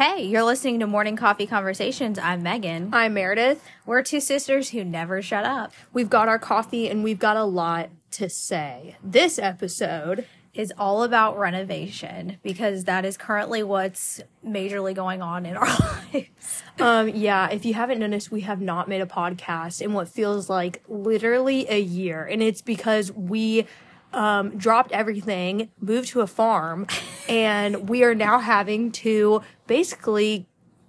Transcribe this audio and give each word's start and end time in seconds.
Hey, 0.00 0.22
you're 0.22 0.44
listening 0.44 0.80
to 0.80 0.86
Morning 0.86 1.14
Coffee 1.14 1.46
Conversations. 1.46 2.18
I'm 2.18 2.42
Megan. 2.42 2.88
I'm 2.90 3.12
Meredith. 3.12 3.62
We're 3.84 4.02
two 4.02 4.20
sisters 4.20 4.70
who 4.70 4.82
never 4.82 5.20
shut 5.20 5.44
up. 5.44 5.74
We've 5.92 6.08
got 6.08 6.26
our 6.26 6.38
coffee 6.38 6.88
and 6.88 7.04
we've 7.04 7.18
got 7.18 7.36
a 7.36 7.44
lot 7.44 7.90
to 8.12 8.30
say. 8.30 8.96
This 9.04 9.38
episode 9.38 10.24
Is 10.54 10.72
all 10.78 11.02
about 11.02 11.38
renovation 11.38 12.38
because 12.42 12.84
that 12.84 13.04
is 13.04 13.18
currently 13.18 13.62
what's 13.62 14.22
majorly 14.42 14.94
going 14.94 15.20
on 15.20 15.44
in 15.44 15.58
our 15.58 15.66
lives. 16.14 16.62
Um, 16.78 17.10
yeah, 17.10 17.50
if 17.50 17.66
you 17.66 17.74
haven't 17.74 17.98
noticed, 17.98 18.32
we 18.32 18.40
have 18.40 18.62
not 18.62 18.88
made 18.88 19.02
a 19.02 19.06
podcast 19.06 19.82
in 19.82 19.92
what 19.92 20.08
feels 20.08 20.48
like 20.48 20.82
literally 20.88 21.66
a 21.68 21.78
year. 21.78 22.24
And 22.24 22.42
it's 22.42 22.62
because 22.62 23.12
we 23.12 23.66
um, 24.12 24.56
dropped 24.56 24.92
everything, 24.92 25.70
moved 25.80 26.08
to 26.08 26.20
a 26.20 26.26
farm, 26.26 26.86
and 27.28 27.88
we 27.88 28.04
are 28.04 28.14
now 28.14 28.38
having 28.38 28.90
to 28.92 29.42
basically 29.70 30.46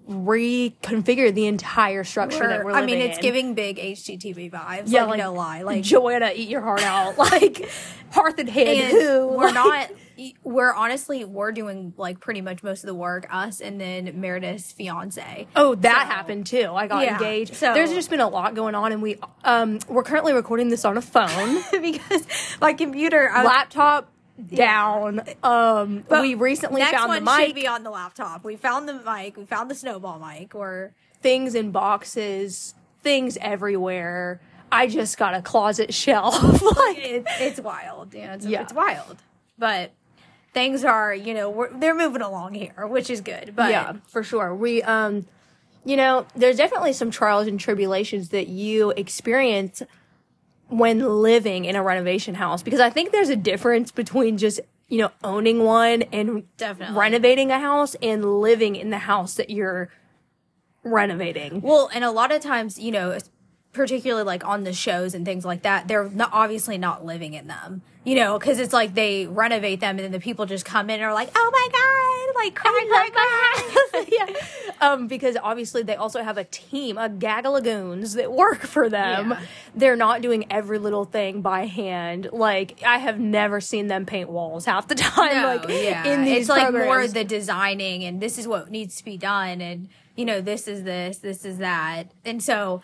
reconfigure 0.09 1.33
the 1.33 1.45
entire 1.45 2.03
structure 2.03 2.47
that 2.47 2.65
we're 2.65 2.71
I 2.71 2.85
mean, 2.85 2.97
it's 2.97 3.17
in. 3.17 3.21
giving 3.21 3.53
big 3.53 3.77
HGTV 3.77 4.51
vibes. 4.51 4.83
yeah, 4.87 5.05
like, 5.05 5.19
no 5.19 5.31
lie. 5.33 5.61
Like, 5.61 5.83
Joanna, 5.83 6.31
eat 6.35 6.49
your 6.49 6.61
heart 6.61 6.83
out. 6.83 7.17
Like 7.21 7.69
Hearth 8.11 8.39
and 8.39 8.49
Hand, 8.49 8.67
and 8.79 8.91
who 8.91 9.27
we're 9.27 9.45
like- 9.45 9.53
not. 9.53 9.91
We're 10.43 10.71
honestly 10.71 11.25
we're 11.25 11.51
doing 11.51 11.95
like 11.97 12.19
pretty 12.19 12.41
much 12.41 12.61
most 12.61 12.83
of 12.83 12.87
the 12.87 12.93
work. 12.93 13.25
Us 13.33 13.59
and 13.59 13.81
then 13.81 14.19
Meredith's 14.21 14.71
fiance. 14.71 15.47
Oh, 15.55 15.73
that 15.75 16.03
So- 16.03 16.13
happened 16.13 16.45
too. 16.45 16.71
I 16.75 16.85
got 16.85 17.03
Yeah, 17.03 17.13
engaged. 17.13 17.55
so- 17.55 17.73
There's 17.73 17.91
just 17.91 18.11
been 18.11 18.19
a 18.19 18.27
lot 18.27 18.53
going 18.53 18.75
on, 18.75 18.91
and 18.91 19.01
we 19.01 19.17
um 19.43 19.79
we're 19.87 20.03
currently 20.03 20.33
recording 20.33 20.69
this 20.69 20.85
on 20.85 20.95
a 20.97 21.01
phone, 21.01 21.63
because 21.81 22.27
my 22.59 22.73
computer. 22.73 23.31
I 23.33 23.43
laptop 23.43 24.11
down. 24.53 25.21
Um, 25.43 26.03
But 26.07 26.21
we 26.21 26.35
recently 26.35 26.81
next 26.81 26.93
found 26.93 27.09
one 27.09 27.15
the 27.19 27.21
mic, 27.21 27.25
Next 27.25 27.37
one 27.39 27.45
should 27.47 27.55
be 27.55 27.67
on 27.67 27.83
the 27.83 27.89
laptop. 27.89 28.43
We 28.43 28.55
found 28.55 28.87
the 28.87 28.93
mic. 28.93 29.37
We 29.37 29.45
found 29.45 29.69
the 29.69 29.75
snowball 29.75 30.19
mic. 30.19 30.55
Or 30.55 30.93
things 31.21 31.55
in 31.55 31.71
boxes, 31.71 32.73
things 33.01 33.37
everywhere. 33.41 34.41
I 34.71 34.87
just 34.87 35.17
got 35.17 35.33
a 35.33 35.41
closet 35.41 35.93
shelf. 35.93 36.41
like, 36.61 36.97
it, 36.97 37.23
it's 37.39 37.59
wild. 37.59 38.13
Yeah, 38.13 38.35
it's, 38.35 38.45
Yeah. 38.45 38.61
it's 38.61 38.73
wild. 38.73 39.17
But 39.57 39.91
things 40.53 40.83
are, 40.83 41.13
you 41.13 41.33
know, 41.33 41.49
we're, 41.49 41.69
they're 41.77 41.95
moving 41.95 42.21
along 42.21 42.55
here, 42.55 42.87
which 42.87 43.09
is 43.09 43.21
good. 43.21 43.53
But 43.55 43.71
yeah, 43.71 43.93
for 44.07 44.23
sure. 44.23 44.55
We 44.55 44.81
um, 44.83 45.25
you 45.83 45.97
know, 45.97 46.25
there's 46.35 46.57
definitely 46.57 46.93
some 46.93 47.09
trials 47.11 47.47
and 47.47 47.59
tribulations 47.59 48.29
that 48.29 48.47
you 48.47 48.91
experience 48.91 49.81
when 50.71 51.21
living 51.21 51.65
in 51.65 51.75
a 51.75 51.83
renovation 51.83 52.35
house 52.35 52.63
because 52.63 52.79
I 52.79 52.89
think 52.89 53.11
there's 53.11 53.29
a 53.29 53.35
difference 53.35 53.91
between 53.91 54.37
just 54.37 54.61
you 54.87 54.97
know 54.99 55.11
owning 55.23 55.63
one 55.63 56.03
and 56.13 56.43
Definitely. 56.57 56.97
renovating 56.97 57.51
a 57.51 57.59
house 57.59 57.95
and 58.01 58.39
living 58.39 58.75
in 58.75 58.89
the 58.89 58.99
house 58.99 59.35
that 59.35 59.49
you're 59.49 59.89
renovating. 60.83 61.61
Well, 61.61 61.89
and 61.93 62.03
a 62.03 62.11
lot 62.11 62.31
of 62.31 62.41
times, 62.41 62.79
you 62.79 62.91
know, 62.91 63.17
particularly 63.73 64.23
like 64.23 64.45
on 64.45 64.63
the 64.63 64.73
shows 64.73 65.13
and 65.13 65.25
things 65.25 65.45
like 65.45 65.61
that, 65.63 65.87
they're 65.87 66.09
not 66.09 66.29
obviously 66.33 66.77
not 66.77 67.05
living 67.05 67.33
in 67.33 67.47
them. 67.47 67.81
You 68.03 68.15
know, 68.15 68.39
because 68.39 68.57
it's 68.57 68.73
like 68.73 68.95
they 68.95 69.27
renovate 69.27 69.79
them 69.79 69.97
and 69.97 69.99
then 69.99 70.11
the 70.11 70.19
people 70.19 70.47
just 70.47 70.65
come 70.65 70.89
in 70.89 70.95
and 70.95 71.03
are 71.03 71.13
like, 71.13 71.29
"Oh 71.35 71.49
my 71.53 71.67
god!" 71.71 72.43
Like 72.43 72.55
cry, 72.55 72.85
cry, 72.89 73.09
cry. 73.13 74.05
yeah. 74.11 74.25
Um, 74.81 75.05
because 75.07 75.37
obviously 75.43 75.83
they 75.83 75.95
also 75.95 76.23
have 76.23 76.39
a 76.39 76.45
team, 76.45 76.97
a 76.97 77.09
gaggle 77.09 77.57
of 77.57 77.63
goons 77.63 78.13
that 78.15 78.33
work 78.33 78.61
for 78.61 78.89
them. 78.89 79.31
Yeah. 79.31 79.41
They're 79.75 79.95
not 79.95 80.21
doing 80.21 80.51
every 80.51 80.79
little 80.79 81.05
thing 81.05 81.41
by 81.41 81.67
hand. 81.67 82.29
Like 82.31 82.81
I 82.83 82.97
have 82.97 83.19
never 83.19 83.61
seen 83.61 83.85
them 83.85 84.07
paint 84.07 84.29
walls 84.29 84.65
half 84.65 84.87
the 84.87 84.95
time. 85.11 85.35
No, 85.35 85.55
like 85.55 85.69
yeah, 85.69 86.03
in 86.07 86.23
these 86.23 86.37
it's 86.41 86.49
like 86.49 86.73
more 86.73 87.05
the 87.07 87.23
designing 87.23 88.03
and 88.03 88.19
this 88.19 88.39
is 88.39 88.47
what 88.47 88.71
needs 88.71 88.95
to 88.95 89.05
be 89.05 89.17
done 89.17 89.61
and 89.61 89.89
you 90.15 90.25
know 90.25 90.41
this 90.41 90.67
is 90.67 90.83
this, 90.83 91.19
this 91.19 91.45
is 91.45 91.59
that, 91.59 92.11
and 92.25 92.41
so, 92.41 92.81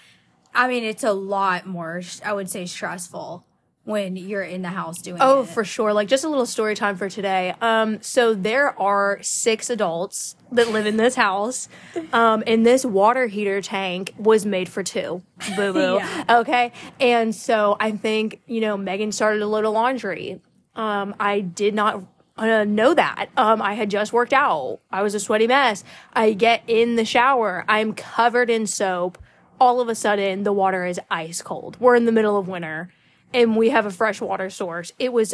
I 0.54 0.68
mean, 0.68 0.84
it's 0.84 1.04
a 1.04 1.12
lot 1.12 1.66
more. 1.66 2.04
I 2.24 2.34
would 2.34 2.52
say 2.52 2.68
stressful 2.68 3.47
when 3.88 4.18
you're 4.18 4.44
in 4.44 4.62
the 4.64 4.70
house 4.70 5.02
doing. 5.02 5.18
Oh, 5.22 5.44
it. 5.44 5.46
for 5.48 5.64
sure. 5.64 5.94
Like 5.94 6.10
just 6.10 6.26
a 6.26 6.30
little 6.30 6.46
story 6.46 6.76
time 6.76 6.98
for 6.98 7.10
today. 7.10 7.56
Um, 7.62 8.02
so 8.02 8.34
there 8.34 8.78
are 8.78 9.18
six 9.22 9.70
adults 9.70 10.36
that 10.52 10.72
live 10.72 10.86
in 10.86 10.98
this 10.98 11.16
house. 11.16 11.70
Um, 12.12 12.44
and 12.46 12.66
this 12.66 12.84
water 12.84 13.28
heater 13.28 13.62
tank 13.62 14.14
was 14.18 14.46
made 14.46 14.68
for 14.68 14.84
two. 14.84 15.24
Boo 15.56 15.72
boo. 15.72 15.88
Yeah. 15.98 16.40
Okay. 16.42 16.74
And 17.00 17.34
so 17.34 17.78
I 17.80 17.92
think, 17.92 18.42
you 18.46 18.60
know, 18.60 18.76
Megan 18.76 19.14
started 19.14 19.42
a 19.42 19.48
load 19.48 19.64
of 19.64 19.72
laundry. 19.72 20.42
Um, 20.76 21.16
I 21.18 21.40
did 21.40 21.74
not 21.74 22.04
uh, 22.36 22.66
know 22.66 22.94
that. 22.94 23.30
Um, 23.38 23.62
I 23.62 23.76
had 23.76 23.90
just 23.90 24.12
worked 24.12 24.34
out. 24.34 24.80
I 24.92 25.02
was 25.02 25.16
a 25.16 25.20
sweaty 25.20 25.48
mess. 25.48 25.86
I 26.12 26.34
get 26.34 26.62
in 26.68 26.98
the 26.98 27.06
shower. 27.06 27.64
I'm 27.70 27.94
covered 27.94 28.50
in 28.50 28.68
soap. 28.68 29.18
All 29.62 29.80
of 29.80 29.88
a 29.88 29.96
sudden, 29.96 30.44
the 30.44 30.54
water 30.54 30.86
is 30.86 31.00
ice 31.10 31.42
cold. 31.42 31.78
We're 31.80 31.96
in 31.96 32.04
the 32.04 32.12
middle 32.12 32.38
of 32.38 32.50
winter 32.50 32.92
and 33.34 33.56
we 33.56 33.70
have 33.70 33.86
a 33.86 33.92
fresh 33.92 34.22
water 34.22 34.50
source. 34.50 34.92
It 35.00 35.12
was 35.14 35.34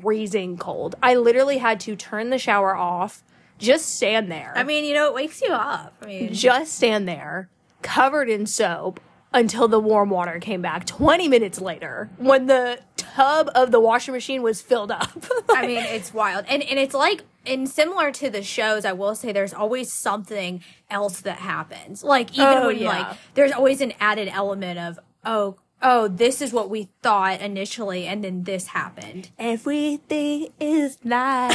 freezing 0.00 0.56
cold. 0.58 0.94
I 1.02 1.14
literally 1.16 1.58
had 1.58 1.80
to 1.80 1.96
turn 1.96 2.30
the 2.30 2.38
shower 2.38 2.74
off, 2.76 3.22
just 3.58 3.94
stand 3.96 4.30
there. 4.30 4.52
I 4.56 4.62
mean, 4.64 4.84
you 4.84 4.94
know, 4.94 5.06
it 5.08 5.14
wakes 5.14 5.40
you 5.42 5.48
up. 5.52 5.94
I 6.02 6.06
mean, 6.06 6.32
just 6.32 6.74
stand 6.74 7.08
there, 7.08 7.48
covered 7.82 8.28
in 8.28 8.46
soap 8.46 9.00
until 9.32 9.68
the 9.68 9.78
warm 9.80 10.08
water 10.10 10.38
came 10.38 10.62
back 10.62 10.86
20 10.86 11.28
minutes 11.28 11.60
later 11.60 12.08
when 12.16 12.46
the 12.46 12.80
tub 12.96 13.50
of 13.54 13.70
the 13.70 13.78
washing 13.80 14.14
machine 14.14 14.42
was 14.42 14.62
filled 14.62 14.90
up. 14.90 15.10
I 15.50 15.66
mean, 15.66 15.76
it's 15.84 16.14
wild. 16.14 16.46
And 16.48 16.62
and 16.62 16.78
it's 16.78 16.94
like 16.94 17.22
and 17.46 17.68
similar 17.68 18.10
to 18.12 18.30
the 18.30 18.42
shows, 18.42 18.84
I 18.86 18.92
will 18.92 19.14
say 19.14 19.32
there's 19.32 19.52
always 19.54 19.92
something 19.92 20.62
else 20.90 21.20
that 21.22 21.36
happens. 21.38 22.02
Like 22.02 22.32
even 22.32 22.46
Oh, 22.46 22.66
when 22.68 22.78
yeah. 22.78 22.88
like 22.88 23.16
there's 23.34 23.52
always 23.52 23.80
an 23.82 23.92
added 24.00 24.28
element 24.28 24.78
of 24.78 24.98
oh 25.26 25.56
oh 25.82 26.08
this 26.08 26.40
is 26.42 26.52
what 26.52 26.70
we 26.70 26.88
thought 27.02 27.40
initially 27.40 28.06
and 28.06 28.24
then 28.24 28.44
this 28.44 28.68
happened. 28.68 29.30
Everything 29.38 30.48
is 30.60 30.98
not 31.04 31.54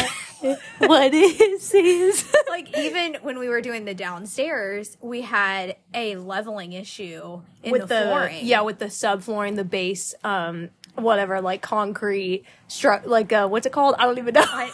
what 0.79 1.13
it 1.13 1.61
seems. 1.61 2.25
like 2.50 2.78
even 2.78 3.17
when 3.22 3.39
we 3.39 3.50
were 3.50 3.62
doing 3.62 3.85
the 3.85 3.94
downstairs, 3.94 4.97
we 5.01 5.22
had 5.22 5.75
a 5.94 6.16
leveling 6.16 6.73
issue 6.73 7.41
in 7.63 7.72
with 7.72 7.81
the, 7.81 7.88
the, 7.88 8.01
flooring. 8.01 8.45
yeah, 8.45 8.62
with 8.62 8.79
the 8.79 8.85
subflooring, 8.85 9.56
the 9.56 9.63
base, 9.63 10.13
um, 10.23 10.69
whatever, 10.95 11.41
like 11.41 11.62
concrete 11.62 12.45
stru 12.69 13.06
like 13.06 13.31
uh, 13.31 13.47
what's 13.47 13.66
it 13.66 13.72
called? 13.72 13.95
I 13.97 14.06
don't 14.06 14.17
even 14.17 14.33
know. 14.33 14.69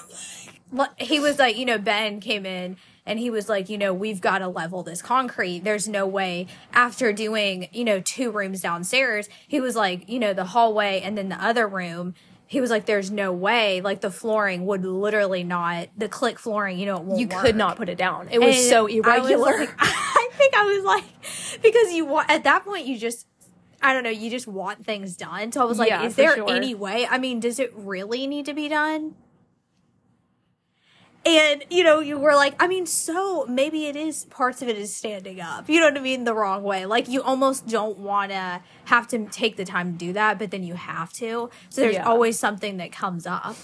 Well, 0.71 0.89
he 0.97 1.19
was 1.19 1.39
like, 1.39 1.57
you 1.57 1.65
know, 1.65 1.77
Ben 1.77 2.19
came 2.19 2.45
in 2.45 2.77
and 3.09 3.19
he 3.19 3.29
was 3.29 3.49
like, 3.49 3.67
you 3.69 3.77
know, 3.77 3.93
we've 3.93 4.21
got 4.21 4.37
to 4.39 4.47
level 4.47 4.83
this 4.83 5.01
concrete. 5.01 5.63
There's 5.65 5.87
no 5.87 6.05
way 6.07 6.47
after 6.73 7.11
doing, 7.11 7.67
you 7.73 7.83
know, 7.83 7.99
two 7.99 8.31
rooms 8.31 8.61
downstairs, 8.61 9.27
he 9.47 9.59
was 9.59 9.75
like, 9.75 10.07
you 10.07 10.19
know, 10.19 10.33
the 10.33 10.45
hallway 10.45 11.01
and 11.01 11.17
then 11.17 11.27
the 11.29 11.43
other 11.43 11.67
room. 11.67 12.13
He 12.47 12.61
was 12.61 12.71
like, 12.71 12.85
there's 12.85 13.11
no 13.11 13.31
way, 13.31 13.79
like 13.81 14.01
the 14.01 14.09
flooring 14.09 14.65
would 14.65 14.83
literally 14.85 15.43
not, 15.43 15.89
the 15.97 16.09
click 16.09 16.39
flooring, 16.39 16.79
you 16.79 16.85
know, 16.87 16.97
it 16.97 17.03
won't 17.03 17.19
you 17.19 17.27
work. 17.27 17.41
could 17.45 17.55
not 17.55 17.75
put 17.77 17.89
it 17.89 17.97
down. 17.97 18.27
It 18.31 18.39
was 18.39 18.55
And 18.55 18.65
so 18.65 18.79
I 18.87 19.19
was 19.19 19.29
irregular. 19.29 19.57
like- 19.59 19.75
I 19.79 20.29
think 20.33 20.55
I 20.55 20.63
was 20.63 20.83
like, 20.83 21.61
because 21.61 21.93
you 21.93 22.05
want, 22.05 22.29
at 22.31 22.43
that 22.45 22.63
point, 22.65 22.87
you 22.87 22.97
just, 22.97 23.27
I 23.83 23.93
don't 23.93 24.03
know, 24.03 24.09
you 24.09 24.31
just 24.31 24.47
want 24.47 24.83
things 24.83 25.15
done. 25.15 25.51
So 25.51 25.61
I 25.61 25.65
was 25.65 25.77
like, 25.77 25.89
Yeah, 25.89 26.03
is 26.05 26.15
there 26.15 26.35
sure. 26.37 26.49
any 26.49 26.73
way? 26.73 27.05
I 27.07 27.17
mean, 27.19 27.39
does 27.39 27.59
it 27.59 27.71
really 27.75 28.25
need 28.25 28.45
to 28.47 28.53
be 28.55 28.67
done? 28.67 29.13
And 31.25 31.63
you 31.69 31.83
know, 31.83 31.99
you 31.99 32.17
were 32.17 32.33
like, 32.33 32.55
I 32.61 32.67
mean, 32.67 32.85
so 32.85 33.45
maybe 33.47 33.87
it 33.87 33.95
is 33.95 34.25
parts 34.25 34.61
of 34.61 34.69
it 34.69 34.77
is 34.77 34.95
standing 34.95 35.41
up. 35.41 35.69
You 35.69 35.79
know 35.81 35.87
what 35.87 35.97
I 35.97 36.01
mean? 36.01 36.23
The 36.23 36.33
wrong 36.33 36.63
way. 36.63 36.85
Like 36.85 37.07
you 37.09 37.21
almost 37.21 37.67
don't 37.67 37.97
want 37.99 38.31
to 38.31 38.61
have 38.85 39.07
to 39.09 39.25
take 39.25 39.57
the 39.57 39.65
time 39.65 39.91
to 39.93 39.97
do 39.97 40.13
that, 40.13 40.39
but 40.39 40.49
then 40.51 40.63
you 40.63 40.75
have 40.75 41.11
to. 41.13 41.49
So 41.69 41.81
there's 41.81 41.95
Yeah. 41.95 42.07
always 42.07 42.39
something 42.39 42.77
that 42.77 42.91
comes 42.91 43.27
up. 43.27 43.55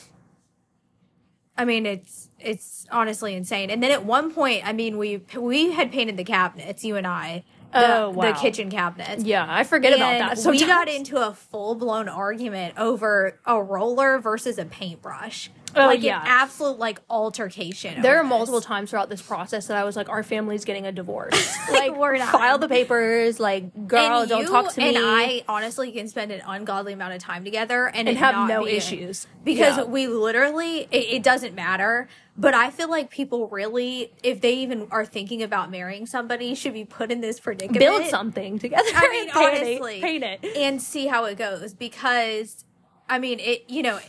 I 1.58 1.64
mean, 1.64 1.86
it's 1.86 2.30
it's 2.40 2.86
honestly 2.92 3.34
insane. 3.34 3.70
And 3.70 3.82
then 3.82 3.92
at 3.92 4.04
one 4.06 4.34
point, 4.34 4.68
I 4.68 4.74
mean, 4.74 4.98
we 4.98 5.22
we 5.38 5.72
had 5.72 5.92
painted 5.92 6.18
the 6.18 6.26
cabinets, 6.26 6.84
you 6.84 6.98
and 6.98 7.08
I. 7.08 7.44
The, 7.72 7.98
Oh, 8.04 8.10
wow. 8.12 8.32
the 8.32 8.40
kitchen 8.40 8.70
cabinets. 8.70 9.24
yeah, 9.26 9.46
I 9.50 9.66
forget 9.66 9.94
about 9.94 10.14
And 10.14 10.38
that. 10.38 10.50
we 10.50 10.60
got 10.60 10.88
into 10.88 11.18
a 11.18 11.34
full 11.34 11.76
blown 11.76 12.08
argument 12.08 12.76
over 12.78 13.38
a 13.46 13.62
roller 13.62 14.18
versus 14.20 14.58
a 14.58 14.64
paintbrush. 14.64 15.50
Oh, 15.76 15.88
like 15.88 16.02
yeah. 16.02 16.22
an 16.22 16.28
absolute 16.28 16.80
like 16.80 17.00
altercation. 17.10 18.02
There 18.02 18.18
are 18.20 18.24
multiple 18.24 18.62
times 18.62 18.90
throughout 18.90 19.10
this 19.10 19.22
process 19.22 19.68
that 19.68 19.78
I 19.78 19.84
was 19.84 19.96
like, 19.96 20.10
our 20.10 20.24
family's 20.24 20.66
getting 20.66 20.86
a 20.86 20.92
divorce. 20.92 21.34
like, 21.72 21.96
we're 21.98 22.18
not. 22.18 22.32
file 22.32 22.58
the 22.58 22.68
papers. 22.70 23.40
Like, 23.40 23.88
girl, 23.88 24.22
and 24.22 24.30
don't 24.30 24.42
you 24.42 24.48
talk 24.48 24.74
to 24.74 24.82
and 24.82 24.92
me. 24.96 24.96
And 24.98 25.06
I 25.06 25.44
honestly 25.48 25.92
can 25.92 26.08
spend 26.08 26.32
an 26.32 26.42
ungodly 26.46 26.94
amount 26.94 27.14
of 27.14 27.20
time 27.22 27.44
together 27.44 27.88
and, 27.88 28.08
And 28.08 28.18
have 28.18 28.48
no 28.48 28.64
be 28.66 28.72
issues. 28.72 29.28
because 29.44 29.78
Yeah. 29.78 29.84
we 29.84 30.08
literally 30.08 30.82
it, 30.92 31.16
it 31.16 31.24
doesn't 31.24 31.56
matter. 31.56 32.08
But 32.38 32.54
I 32.54 32.70
feel 32.70 32.90
like 32.90 33.10
people 33.10 33.48
really, 33.48 34.12
if 34.22 34.42
they 34.42 34.56
even 34.56 34.88
are 34.92 35.06
thinking 35.06 35.42
about 35.42 35.72
marrying 35.72 36.06
somebody, 36.06 36.54
should 36.54 36.74
be 36.74 36.84
put 36.84 37.10
in 37.10 37.22
this 37.22 37.40
predicament. 37.40 37.80
build 37.80 38.06
something 38.08 38.60
together. 38.60 38.84
I 38.94 39.08
mean, 39.10 39.30
paint 39.30 39.54
it- 39.56 39.62
honestly, 39.82 40.02
paint 40.02 40.24
it. 40.26 40.58
and 40.58 40.82
see 40.82 41.08
how 41.08 41.24
it 41.26 41.38
goes 41.38 41.74
because, 41.74 42.66
I 43.08 43.20
mean, 43.20 43.40
it. 43.40 43.64
You 43.70 43.84
know, 43.84 44.00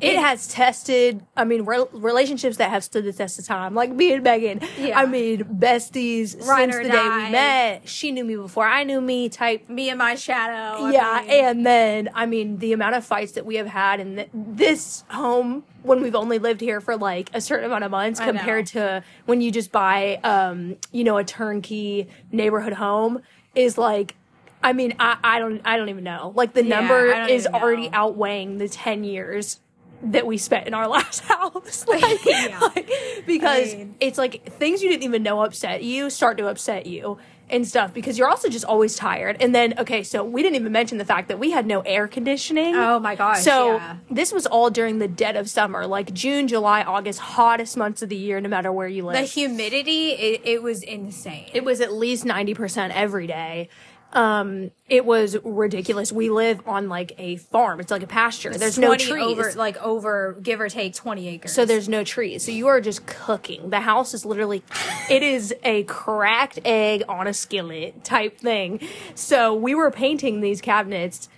it 0.00 0.16
has 0.18 0.48
tested. 0.48 1.24
I 1.36 1.44
mean, 1.44 1.64
re- 1.64 1.86
relationships 1.92 2.58
that 2.58 2.70
have 2.70 2.84
stood 2.84 3.04
the 3.04 3.12
test 3.12 3.38
of 3.38 3.46
time, 3.46 3.74
like 3.74 3.90
me 3.90 4.12
and 4.12 4.22
Megan. 4.22 4.60
Yeah. 4.78 4.98
I 5.00 5.06
mean, 5.06 5.44
besties 5.44 6.36
Ride 6.46 6.72
since 6.72 6.86
the 6.86 6.92
day 6.92 7.08
we 7.08 7.30
met. 7.30 7.88
She 7.88 8.12
knew 8.12 8.24
me 8.24 8.36
before 8.36 8.66
I 8.66 8.84
knew 8.84 9.00
me. 9.00 9.28
Type. 9.28 9.68
Me 9.68 9.88
and 9.88 9.98
my 9.98 10.14
shadow. 10.14 10.84
I 10.84 10.92
yeah, 10.92 11.20
mean, 11.22 11.30
and 11.30 11.66
then 11.66 12.10
I 12.14 12.26
mean, 12.26 12.58
the 12.58 12.72
amount 12.72 12.94
of 12.96 13.04
fights 13.04 13.32
that 13.32 13.46
we 13.46 13.56
have 13.56 13.66
had 13.68 14.00
in 14.00 14.16
th- 14.16 14.28
this 14.34 15.04
home 15.08 15.64
when 15.82 16.02
we've 16.02 16.14
only 16.14 16.38
lived 16.38 16.60
here 16.60 16.80
for 16.80 16.96
like 16.96 17.30
a 17.32 17.40
certain 17.40 17.66
amount 17.66 17.84
of 17.84 17.90
months 17.90 18.20
I 18.20 18.26
know. 18.26 18.32
compared 18.32 18.66
to 18.68 19.02
when 19.24 19.40
you 19.40 19.50
just 19.50 19.72
buy, 19.72 20.20
um, 20.24 20.76
you 20.92 21.04
know, 21.04 21.16
a 21.16 21.24
turnkey 21.24 22.08
neighborhood 22.30 22.74
home 22.74 23.22
is 23.54 23.78
like. 23.78 24.14
I 24.62 24.72
mean, 24.72 24.94
I, 24.98 25.16
I 25.22 25.38
don't, 25.38 25.60
I 25.64 25.76
don't 25.76 25.90
even 25.90 26.02
know. 26.02 26.32
Like 26.34 26.52
the 26.54 26.64
Yeah, 26.64 26.80
number 26.80 27.06
is 27.28 27.46
already 27.46 27.88
know. 27.88 27.98
outweighing 27.98 28.58
the 28.58 28.68
ten 28.68 29.04
years 29.04 29.60
that 30.02 30.26
we 30.26 30.36
spent 30.38 30.66
in 30.66 30.74
our 30.74 30.86
last 30.96 31.20
house. 31.20 31.84
Like, 31.88 32.24
Yeah. 32.24 32.58
like, 32.60 32.90
because 33.26 33.72
I 33.74 33.76
mean- 33.78 33.94
it's 34.00 34.18
like 34.18 34.44
things 34.52 34.82
you 34.82 34.90
didn't 34.90 35.04
even 35.04 35.22
know 35.22 35.40
upset 35.42 35.82
you 35.82 36.10
start 36.10 36.38
to 36.38 36.46
upset 36.48 36.86
you 36.86 37.18
and 37.48 37.66
stuff 37.66 37.94
because 37.94 38.18
you're 38.18 38.28
also 38.28 38.48
just 38.48 38.64
always 38.64 38.96
tired. 38.96 39.36
And 39.40 39.54
then, 39.54 39.74
okay, 39.78 40.02
so 40.02 40.24
we 40.24 40.42
didn't 40.42 40.56
even 40.56 40.72
mention 40.72 40.98
the 40.98 41.04
fact 41.04 41.28
that 41.28 41.38
we 41.38 41.52
had 41.52 41.64
no 41.64 41.80
air 41.82 42.08
conditioning. 42.08 42.74
Oh 42.74 42.98
my 42.98 43.14
gosh, 43.14 43.42
So 43.42 43.76
yeah. 43.76 43.96
this 44.10 44.32
was 44.32 44.46
all 44.46 44.68
during 44.68 44.98
the 44.98 45.06
dead 45.06 45.36
of 45.36 45.48
summer, 45.48 45.86
like 45.86 46.12
June, 46.12 46.48
July, 46.48 46.82
August, 46.82 47.20
hottest 47.20 47.76
months 47.76 48.02
of 48.02 48.08
the 48.08 48.16
year, 48.16 48.40
no 48.40 48.48
matter 48.48 48.72
where 48.72 48.88
you 48.88 49.04
live. 49.06 49.14
The 49.14 49.22
humidity, 49.22 50.10
it, 50.10 50.40
it 50.44 50.62
was 50.62 50.82
insane. 50.82 51.48
It 51.54 51.64
was 51.64 51.80
at 51.80 51.92
least 51.92 52.24
90% 52.24 52.90
every 52.92 53.28
day. 53.28 53.68
Um, 54.12 54.70
it 54.88 55.04
was 55.04 55.36
ridiculous. 55.44 56.12
We 56.12 56.30
live 56.30 56.66
on 56.66 56.88
like 56.88 57.12
a 57.18 57.36
farm. 57.36 57.80
It's 57.80 57.90
like 57.90 58.02
a 58.02 58.06
pasture. 58.06 58.50
There's 58.54 58.78
no 58.78 58.96
trees. 58.96 59.22
Over, 59.22 59.52
like 59.54 59.76
over, 59.82 60.38
give 60.42 60.60
or 60.60 60.68
take, 60.68 60.94
20 60.94 61.28
acres. 61.28 61.52
So 61.52 61.64
there's 61.64 61.88
no 61.88 62.04
trees. 62.04 62.44
So 62.44 62.50
you 62.52 62.68
are 62.68 62.80
just 62.80 63.04
cooking. 63.06 63.70
The 63.70 63.80
house 63.80 64.14
is 64.14 64.24
literally, 64.24 64.62
it 65.10 65.22
is 65.22 65.54
a 65.64 65.82
cracked 65.84 66.60
egg 66.64 67.02
on 67.08 67.26
a 67.26 67.34
skillet 67.34 68.04
type 68.04 68.38
thing. 68.38 68.80
So 69.14 69.54
we 69.54 69.74
were 69.74 69.90
painting 69.90 70.40
these 70.40 70.60
cabinets 70.60 71.28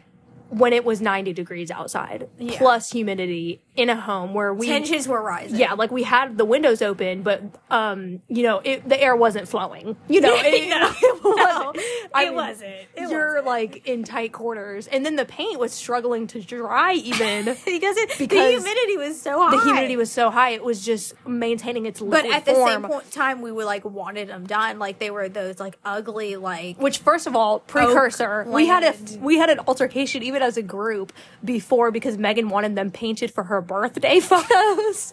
when 0.50 0.73
it 0.73 0.85
was 0.85 1.00
90 1.00 1.32
degrees 1.35 1.71
outside, 1.71 2.29
Yeah. 2.38 2.56
plus 2.59 2.91
humidity 2.91 3.61
in 3.78 3.88
a 3.90 3.98
home 4.00 4.34
where 4.34 4.52
we 4.52 4.66
tensions 4.66 5.06
were 5.06 5.22
rising. 5.22 5.56
yeah, 5.58 5.75
like 5.75 5.90
we 5.92 6.02
had 6.02 6.36
the 6.36 6.44
windows 6.44 6.82
open, 6.82 7.22
but 7.22 7.40
um, 7.70 8.20
you 8.28 8.42
know, 8.42 8.60
it, 8.64 8.88
the 8.88 9.00
air 9.00 9.14
wasn't 9.14 9.48
flowing. 9.48 9.96
You 10.08 10.20
know, 10.20 10.34
it, 10.38 10.69
No, 10.69 10.92
it 11.00 11.25
wasn't. 11.25 11.76
no, 11.76 11.82
I 12.14 12.22
it 12.25 12.26
mean, 12.26 12.34
wasn't. 12.34 12.70
It 12.70 12.88
you're 13.10 13.26
wasn't. 13.42 13.46
like 13.46 13.86
in 13.86 14.02
tight 14.04 14.32
quarters, 14.32 14.88
and 14.88 15.06
then 15.06 15.14
the 15.16 15.25
paint 15.25 15.58
was 15.60 15.72
struggling 15.72 16.26
to 16.28 16.40
dry 16.40 16.94
even 16.94 17.44
because 17.64 17.96
it, 17.96 18.10
the 18.19 18.26
Because 18.26 18.52
humidity 18.62 18.96
was 18.96 19.20
so 19.22 19.40
high. 19.40 19.56
the 19.56 19.62
humidity 19.62 19.96
was 19.96 20.10
so 20.10 20.30
high. 20.30 20.50
It 20.50 20.64
was 20.64 20.84
just 20.84 21.14
maintaining 21.26 21.86
its 21.86 22.00
liquid 22.00 22.25
But 22.25 22.34
at 22.34 22.44
the 22.46 22.54
form. 22.54 22.69
same 22.69 22.82
point 22.82 23.12
time, 23.12 23.40
we 23.42 23.52
were 23.52 23.64
like 23.64 23.84
wanted 23.84 24.28
them 24.28 24.44
done. 24.46 24.78
Like 24.80 24.98
they 24.98 25.10
were 25.12 25.28
those 25.28 25.60
like 25.60 25.78
ugly, 25.84 26.34
like 26.36 26.80
which, 26.80 26.98
first 26.98 27.26
of 27.28 27.36
all, 27.36 27.60
precursor, 27.60 28.44
we 28.48 28.66
had 28.66 28.82
a 28.82 29.19
we 29.20 29.38
had 29.38 29.50
an 29.50 29.60
altercation 29.69 30.22
even 30.25 30.42
as 30.42 30.56
a 30.56 30.62
group 30.62 31.12
before 31.44 31.90
because 31.92 32.19
Megan 32.19 32.48
wanted 32.48 32.75
them 32.75 32.90
painted 32.90 33.30
for 33.30 33.44
her 33.44 33.60
birthday 33.69 34.19
photos. 34.32 35.12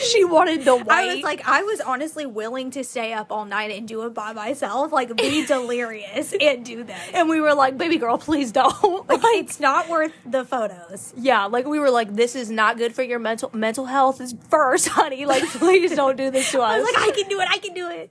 she 0.00 0.24
wanted 0.24 0.64
the 0.64 0.74
white. 0.76 1.08
I 1.08 1.14
was 1.14 1.22
like, 1.22 1.48
I 1.48 1.62
was 1.62 1.80
honestly 1.80 2.26
willing 2.26 2.72
to 2.72 2.82
stay 2.82 3.12
up 3.12 3.30
all 3.30 3.44
night 3.44 3.70
and 3.70 3.86
do 3.86 4.04
it 4.06 4.12
by 4.12 4.32
myself, 4.32 4.90
like 4.92 5.16
be 5.16 5.46
delirious 5.54 6.34
and 6.40 6.64
do 6.64 6.82
that. 6.82 7.10
and 7.14 7.28
we 7.28 7.40
were 7.40 7.54
like, 7.54 7.78
"Baby 7.78 7.96
girl, 7.96 8.18
please 8.18 8.50
don't." 8.50 9.08
Like 9.08 9.20
it's 9.38 9.60
not 9.60 9.88
worth 9.88 10.12
the 10.26 10.44
photos. 10.44 11.14
Yeah, 11.16 11.44
like 11.46 11.64
we 11.66 11.78
were 11.78 11.90
like, 11.90 12.12
this 12.14 12.34
is 12.34 12.50
not 12.50 12.76
good 12.76 12.92
for 12.92 13.04
your 13.04 13.20
mental 13.20 13.50
mental 13.54 13.86
health. 13.86 14.20
Is 14.20 14.34
first, 14.50 14.88
honey. 14.88 15.26
Like, 15.26 15.44
please 15.44 15.94
don't 15.94 16.16
do 16.16 16.30
this 16.32 16.50
to 16.52 16.60
I 16.60 16.78
us. 16.78 16.82
was 16.84 16.92
like, 16.94 17.08
I 17.08 17.12
can 17.12 17.28
do 17.28 17.40
it. 17.40 17.48
I 17.48 17.58
can 17.58 17.72
do 17.74 17.88
it. 17.88 18.10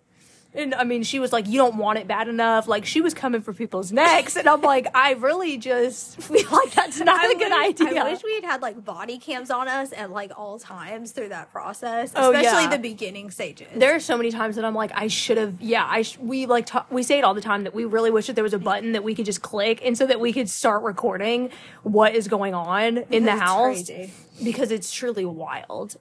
And 0.57 0.75
I 0.75 0.83
mean, 0.83 1.03
she 1.03 1.19
was 1.19 1.31
like, 1.31 1.47
you 1.47 1.57
don't 1.57 1.77
want 1.77 1.99
it 1.99 2.07
bad 2.07 2.27
enough. 2.27 2.67
Like, 2.67 2.83
she 2.85 2.99
was 2.99 3.13
coming 3.13 3.41
for 3.41 3.53
people's 3.53 3.91
necks, 3.91 4.35
and 4.35 4.49
I'm 4.49 4.61
like, 4.61 4.87
I 4.95 5.11
really 5.13 5.57
just 5.57 6.21
feel 6.21 6.49
like 6.51 6.71
that's 6.73 6.99
not 6.99 7.23
a 7.23 7.35
good 7.37 7.51
wish, 7.51 7.81
idea. 7.89 8.01
I 8.03 8.11
wish 8.11 8.23
we 8.23 8.33
had 8.35 8.43
had 8.43 8.61
like 8.61 8.83
body 8.83 9.17
cams 9.19 9.49
on 9.51 9.67
us 9.67 9.93
at 9.93 10.11
like 10.11 10.31
all 10.37 10.59
times 10.59 11.11
through 11.11 11.29
that 11.29 11.51
process, 11.51 12.11
Oh, 12.15 12.31
especially 12.31 12.63
yeah. 12.63 12.69
the 12.69 12.79
beginning 12.79 13.31
stages. 13.31 13.67
there 13.75 13.95
are 13.95 13.99
so 13.99 14.17
many 14.17 14.31
times 14.31 14.55
that 14.57 14.65
I'm 14.65 14.75
like, 14.75 14.91
I 14.93 15.07
should 15.07 15.37
have. 15.37 15.61
Yeah, 15.61 15.85
I 15.89 16.01
sh- 16.01 16.17
we 16.17 16.45
like 16.47 16.65
ta- 16.65 16.85
we 16.89 17.03
say 17.03 17.19
it 17.19 17.23
all 17.23 17.33
the 17.33 17.41
time 17.41 17.63
that 17.63 17.75
we 17.75 17.85
really 17.85 18.11
wish 18.11 18.27
that 18.27 18.33
there 18.33 18.43
was 18.43 18.53
a 18.53 18.59
button 18.59 18.93
that 18.93 19.03
we 19.03 19.15
could 19.15 19.25
just 19.25 19.41
click, 19.41 19.81
and 19.85 19.97
so 19.97 20.05
that 20.07 20.19
we 20.19 20.33
could 20.33 20.49
start 20.49 20.83
recording 20.83 21.51
what 21.83 22.15
is 22.15 22.27
going 22.27 22.53
on 22.53 22.97
in 23.11 23.25
the 23.25 23.35
house 23.35 23.85
crazy. 23.87 24.11
because 24.43 24.71
it's 24.71 24.91
truly 24.91 25.25
wild. 25.25 25.97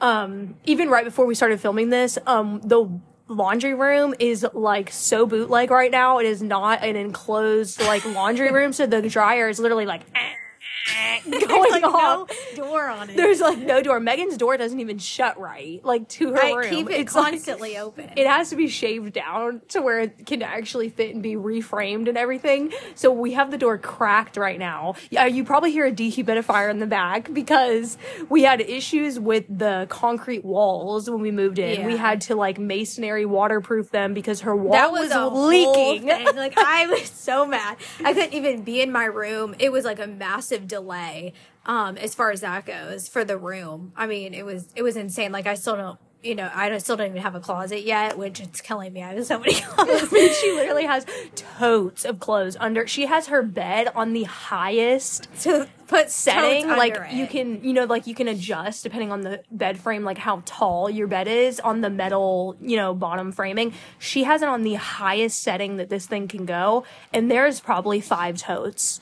Um, 0.00 0.56
even 0.66 0.90
right 0.90 1.04
before 1.04 1.24
we 1.24 1.34
started 1.34 1.58
filming 1.58 1.88
this, 1.88 2.18
um, 2.26 2.60
the 2.62 2.86
laundry 3.28 3.74
room 3.74 4.14
is 4.18 4.46
like 4.52 4.90
so 4.90 5.26
bootleg 5.26 5.70
right 5.70 5.90
now. 5.90 6.18
It 6.18 6.26
is 6.26 6.42
not 6.42 6.82
an 6.84 6.96
enclosed 6.96 7.80
like 7.80 8.04
laundry 8.04 8.52
room, 8.52 8.72
so 8.72 8.86
the 8.86 9.02
dryer 9.08 9.48
is 9.48 9.58
literally 9.58 9.86
like 9.86 10.02
going 11.30 11.70
like 11.70 11.82
off. 11.84 12.30
no 12.56 12.64
door 12.64 12.88
on 12.88 13.10
it. 13.10 13.16
There's 13.16 13.40
like 13.40 13.58
no 13.58 13.82
door. 13.82 13.98
Megan's 14.00 14.36
door 14.36 14.56
doesn't 14.56 14.78
even 14.80 14.98
shut 14.98 15.38
right, 15.38 15.84
like 15.84 16.08
to 16.10 16.32
her 16.32 16.42
I 16.42 16.52
room. 16.52 16.70
keep 16.70 16.90
it 16.90 17.00
It's 17.00 17.14
like- 17.14 17.32
constantly 17.32 17.76
open. 17.78 18.10
it 18.16 18.26
has 18.26 18.50
to 18.50 18.56
be 18.56 18.68
shaved 18.68 19.12
down 19.12 19.62
to 19.68 19.82
where 19.82 20.00
it 20.00 20.26
can 20.26 20.42
actually 20.42 20.88
fit 20.88 21.12
and 21.14 21.22
be 21.22 21.34
reframed 21.34 22.08
and 22.08 22.16
everything. 22.16 22.72
So 22.94 23.10
we 23.10 23.32
have 23.32 23.50
the 23.50 23.58
door 23.58 23.78
cracked 23.78 24.36
right 24.36 24.58
now. 24.58 24.94
Yeah, 25.10 25.26
you 25.26 25.44
probably 25.44 25.72
hear 25.72 25.86
a 25.86 25.92
dehumidifier 25.92 26.70
in 26.70 26.78
the 26.78 26.86
back 26.86 27.32
because 27.32 27.98
we 28.28 28.42
had 28.42 28.60
issues 28.60 29.18
with 29.18 29.44
the 29.48 29.86
concrete 29.88 30.44
walls 30.44 31.10
when 31.10 31.20
we 31.20 31.30
moved 31.30 31.58
in. 31.58 31.86
We 31.86 31.96
had 31.96 32.20
to 32.22 32.34
like 32.36 32.58
masonry 32.58 33.26
waterproof 33.26 33.90
them 33.90 34.14
because 34.14 34.42
her 34.42 34.54
wall 34.54 34.72
that 34.72 34.92
was, 34.92 35.10
was, 35.10 35.32
leaking. 35.48 36.06
Like 36.36 36.56
I 36.56 36.86
was 36.86 37.10
so 37.10 37.46
mad. 37.46 37.76
I 38.04 38.12
couldn't 38.12 38.34
even 38.34 38.62
be 38.62 38.80
in 38.80 38.92
my 38.92 39.04
room. 39.04 39.54
It 39.58 39.72
was 39.72 39.84
like 39.84 39.98
a 39.98 40.06
massive 40.06 40.68
delay 40.76 41.32
um 41.64 41.96
as 41.98 42.14
far 42.14 42.30
as 42.30 42.40
that 42.40 42.66
goes 42.66 43.08
for 43.08 43.24
the 43.24 43.38
room. 43.38 43.92
I 43.96 44.06
mean, 44.06 44.34
it 44.34 44.44
was 44.44 44.68
it 44.74 44.82
was 44.82 44.96
insane. 44.96 45.32
Like 45.32 45.46
I 45.46 45.54
still 45.54 45.76
don't 45.76 45.98
you 46.26 46.34
know, 46.34 46.50
I 46.52 46.76
still 46.78 46.96
don't 46.96 47.10
even 47.10 47.22
have 47.22 47.34
a 47.34 47.40
closet 47.40 47.82
yet, 47.82 48.18
which 48.18 48.40
it's 48.40 48.60
killing 48.60 48.92
me. 48.92 49.02
I 49.02 49.14
have 49.14 49.26
so 49.26 49.38
many 49.38 49.54
clothes. 49.60 50.10
She 50.10 50.52
literally 50.52 50.84
has 50.84 51.06
totes 51.36 52.04
of 52.04 52.18
clothes 52.18 52.56
under. 52.58 52.86
She 52.86 53.06
has 53.06 53.28
her 53.28 53.42
bed 53.42 53.88
on 53.94 54.12
the 54.12 54.24
highest 54.24 55.28
to 55.42 55.68
put 55.86 56.10
setting 56.10 56.66
like 56.66 56.98
under 56.98 57.14
you 57.14 57.28
can 57.28 57.62
you 57.62 57.72
know 57.72 57.84
like 57.84 58.08
you 58.08 58.14
can 58.14 58.26
adjust 58.26 58.82
depending 58.82 59.12
on 59.12 59.20
the 59.20 59.40
bed 59.52 59.78
frame 59.78 60.02
like 60.02 60.18
how 60.18 60.42
tall 60.44 60.90
your 60.90 61.06
bed 61.06 61.28
is 61.28 61.60
on 61.60 61.80
the 61.80 61.88
metal 61.88 62.56
you 62.60 62.76
know 62.76 62.92
bottom 62.92 63.30
framing 63.30 63.72
she 64.00 64.24
has 64.24 64.42
it 64.42 64.48
on 64.48 64.64
the 64.64 64.74
highest 64.74 65.40
setting 65.40 65.76
that 65.76 65.88
this 65.88 66.04
thing 66.06 66.26
can 66.26 66.44
go 66.44 66.84
and 67.12 67.30
there's 67.30 67.60
probably 67.60 68.00
five 68.00 68.36
totes 68.36 69.00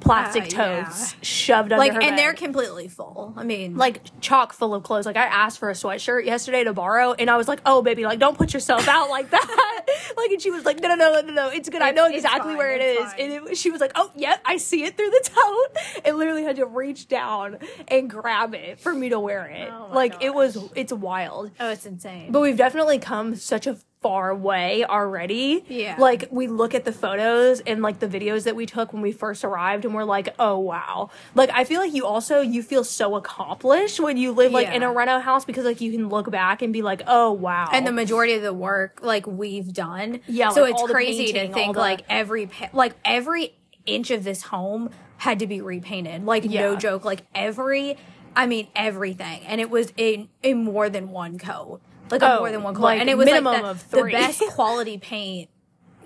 plastic 0.00 0.42
Uh, 0.44 0.46
yeah. 0.50 0.84
totes 0.84 1.14
shoved 1.22 1.72
under 1.72 1.76
like, 1.78 1.92
her 1.92 2.00
and 2.00 2.10
bed. 2.10 2.18
they're 2.18 2.34
completely 2.34 2.88
full. 2.88 3.34
I 3.36 3.44
mean, 3.44 3.76
like 3.76 4.00
chock 4.20 4.52
full 4.52 4.74
of 4.74 4.82
clothes. 4.82 5.06
Like 5.06 5.16
I 5.16 5.26
asked 5.26 5.58
for 5.58 5.70
a 5.70 5.74
sweatshirt 5.74 6.24
yesterday 6.24 6.64
to 6.64 6.72
borrow, 6.72 7.12
and 7.12 7.28
I 7.30 7.36
was 7.36 7.46
like, 7.48 7.60
"Oh, 7.66 7.82
baby, 7.82 8.04
like 8.04 8.18
don't 8.18 8.36
put 8.36 8.52
yourself 8.54 8.88
out 8.88 9.10
like 9.10 9.30
that." 9.30 9.86
like, 10.16 10.30
and 10.30 10.40
she 10.42 10.50
was 10.50 10.64
like, 10.64 10.80
"No, 10.80 10.88
no, 10.88 10.96
no, 10.96 11.20
no, 11.20 11.32
no, 11.32 11.48
it's 11.50 11.68
good. 11.68 11.82
I 11.82 11.90
know 11.92 12.06
exactly 12.06 12.50
fine, 12.52 12.56
where 12.56 12.70
it's 12.72 13.12
fine. 13.12 13.20
And 13.20 13.48
it, 13.48 13.56
she 13.56 13.70
was 13.70 13.80
like, 13.80 13.92
"Oh, 13.94 14.10
yep, 14.16 14.40
I 14.44 14.56
see 14.56 14.84
it 14.84 14.96
through 14.96 15.10
the 15.10 15.30
tote." 15.34 16.04
And 16.06 16.16
literally 16.18 16.44
had 16.44 16.56
to 16.56 16.66
reach 16.66 17.08
down 17.08 17.58
and 17.88 18.08
grab 18.08 18.54
it 18.54 18.80
for 18.80 18.94
me 18.94 19.10
to 19.10 19.20
wear 19.20 19.46
it. 19.46 19.68
Oh 19.70 19.90
like 19.92 20.22
it 20.22 20.34
was, 20.34 20.56
it's 20.74 20.92
wild. 20.92 21.50
oh, 21.60 21.70
it's 21.70 21.86
insane. 21.86 22.32
But 22.32 22.40
we've 22.40 22.56
definitely 22.56 22.98
come 22.98 23.36
such 23.36 23.66
a 23.66 23.76
far 24.00 24.30
away 24.30 24.84
already. 24.84 25.64
Yeah. 25.68 25.96
Like 25.98 26.28
we 26.30 26.46
look 26.46 26.74
at 26.74 26.84
the 26.84 26.92
photos 26.92 27.60
and 27.60 27.82
like 27.82 27.98
the 27.98 28.08
videos 28.08 28.44
that 28.44 28.56
we 28.56 28.64
took 28.64 28.92
when 28.92 29.02
we 29.02 29.12
first 29.12 29.44
arrived 29.44 29.84
and 29.84 29.94
we're 29.94 30.04
like, 30.04 30.34
"Oh 30.38 30.58
wow." 30.58 31.10
Like 31.34 31.50
I 31.52 31.64
feel 31.64 31.80
like 31.80 31.92
you 31.92 32.06
also 32.06 32.40
you 32.40 32.62
feel 32.62 32.82
so 32.82 33.16
accomplished 33.16 34.00
when 34.00 34.16
you 34.16 34.32
live 34.32 34.52
like 34.52 34.68
Yeah. 34.68 34.74
in 34.74 34.82
a 34.82 34.92
reno 34.92 35.18
house 35.20 35.44
because 35.44 35.64
like 35.66 35.80
you 35.80 35.92
can 35.92 36.08
look 36.08 36.30
back 36.30 36.62
and 36.62 36.72
be 36.72 36.82
like, 36.82 37.02
"Oh 37.06 37.32
wow." 37.32 37.68
and 37.72 37.86
the 37.86 37.92
majority 37.92 38.32
of 38.34 38.42
the 38.42 38.54
work 38.54 39.00
like 39.02 39.26
we've 39.26 39.72
done. 39.72 40.20
Yeah, 40.26 40.50
So 40.50 40.62
like, 40.62 40.72
it's 40.74 40.82
crazy 40.90 41.26
to 41.26 41.32
painting, 41.34 41.52
think 41.52 41.74
the- 41.74 41.80
like 41.80 42.02
every 42.08 42.46
pa- 42.46 42.70
like 42.72 42.94
every 43.04 43.54
inch 43.86 44.10
of 44.10 44.24
this 44.24 44.42
home 44.44 44.90
had 45.18 45.38
to 45.40 45.46
be 45.46 45.60
repainted. 45.60 46.24
Like 46.24 46.44
no 46.44 46.74
joke. 46.76 47.04
Like 47.04 47.22
every, 47.34 47.98
I 48.34 48.46
mean 48.46 48.68
everything, 48.74 49.42
and 49.46 49.60
it 49.60 49.68
was 49.68 49.92
in 49.98 50.28
in 50.42 50.64
more 50.64 50.88
than 50.88 51.10
one 51.10 51.38
coat. 51.38 51.80
Like 52.10 52.22
a 52.22 52.36
Oh, 52.36 52.38
more 52.40 52.50
than 52.50 52.60
oh, 52.60 52.64
one 52.64 52.74
coat, 52.74 52.82
like 52.82 53.00
and 53.00 53.08
it 53.10 53.16
was 53.16 53.26
minimum 53.26 53.52
like 53.52 53.62
the, 53.62 53.68
of 53.70 53.90
the 53.90 53.98
three. 53.98 54.12
best 54.12 54.42
quality 54.50 54.98
paint. 54.98 55.48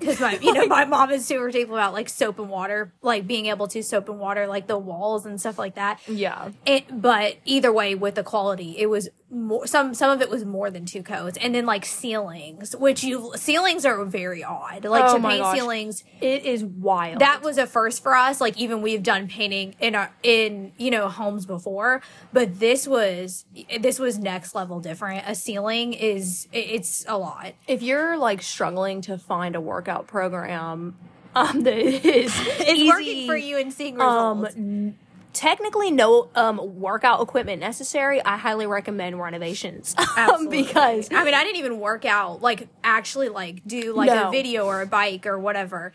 Because 0.01 0.21
my, 0.21 0.37
you 0.43 0.53
know, 0.53 0.67
my 0.67 0.85
mom 0.85 1.11
is 1.13 1.25
super 1.25 1.47
particular 1.47 1.79
about 1.79 1.93
like 1.95 2.09
soap 2.09 2.39
and 2.39 2.51
water, 2.51 2.93
like 3.01 3.27
being 3.27 3.47
able 3.47 3.69
to 3.69 3.83
soap 3.83 4.09
and 4.09 4.19
water 4.19 4.47
like 4.47 4.67
the 4.67 4.77
walls 4.77 5.25
and 5.25 5.41
stuff 5.41 5.59
like 5.59 5.77
that. 5.77 6.01
yeah. 6.09 6.51
It, 6.67 7.01
but 7.01 7.37
either 7.45 7.73
way, 7.73 7.95
with 7.95 8.17
the 8.17 8.25
quality, 8.25 8.77
it 8.77 8.87
was 8.87 9.09
more, 9.31 9.67
some 9.67 9.95
some 9.95 10.11
of 10.11 10.21
it 10.23 10.31
was 10.31 10.45
more 10.45 10.71
than 10.71 10.85
two 10.85 11.03
coats, 11.03 11.37
and 11.41 11.55
then 11.55 11.67
like 11.67 11.85
ceilings, 11.85 12.77
which 12.77 13.03
you 13.03 13.33
ceilings 13.37 13.85
are 13.85 14.05
very 14.05 14.45
odd. 14.45 14.85
Like 14.85 15.05
Oh 15.07 15.17
to 15.17 15.23
paint 15.29 15.41
gosh. 15.43 15.57
ceilings, 15.59 16.05
It 16.21 16.45
is 16.45 16.63
wild. 16.65 17.21
that 17.21 17.43
was 17.43 17.59
a 17.59 17.67
first 17.67 18.03
for 18.03 18.15
us. 18.15 18.41
Like 18.41 18.57
even 18.59 18.81
we've 18.83 19.03
done 19.03 19.27
painting 19.27 19.75
in 19.81 19.95
our 19.95 20.13
in 20.23 20.73
you 20.79 20.91
know 20.91 21.09
homes 21.09 21.47
before, 21.47 22.01
but 22.33 22.61
this 22.61 22.87
was 22.87 23.45
this 23.81 23.99
was 23.99 24.19
next 24.19 24.55
level 24.55 24.79
different. 24.81 25.25
A 25.27 25.35
ceiling 25.35 25.95
is 25.95 26.47
it's 26.53 27.05
a 27.09 27.19
lot. 27.19 27.55
if 27.67 27.83
you're 27.83 28.17
like 28.17 28.43
struggling 28.43 29.01
to 29.03 29.19
find 29.19 29.57
a 29.57 29.61
workout 29.61 30.07
program 30.07 30.97
um 31.35 31.61
that 31.65 31.77
is 31.77 32.33
It's 32.61 32.89
working 32.89 33.27
for 33.27 33.37
you 33.37 33.59
and 33.59 33.73
seeing 33.73 33.97
results. 33.97 34.55
um 34.57 34.95
technically 35.35 35.91
no 35.91 36.29
um 36.35 36.61
workout 36.81 37.21
equipment 37.21 37.61
necessary 37.61 38.25
i 38.25 38.37
highly 38.37 38.67
recommend 38.67 39.21
renovations 39.21 39.95
um, 40.17 40.49
because 40.49 41.09
I 41.13 41.25
mean, 41.25 41.35
I 41.35 41.43
didn't 41.45 41.57
even 41.59 41.79
work 41.81 42.05
out, 42.05 42.41
like 42.41 42.69
actually, 42.83 43.29
like 43.29 43.67
do 43.67 43.93
like 43.93 44.07
No. 44.11 44.29
a 44.29 44.31
video 44.31 44.65
or 44.67 44.81
a 44.81 44.87
bike 44.87 45.27
or 45.27 45.39
whatever 45.39 45.93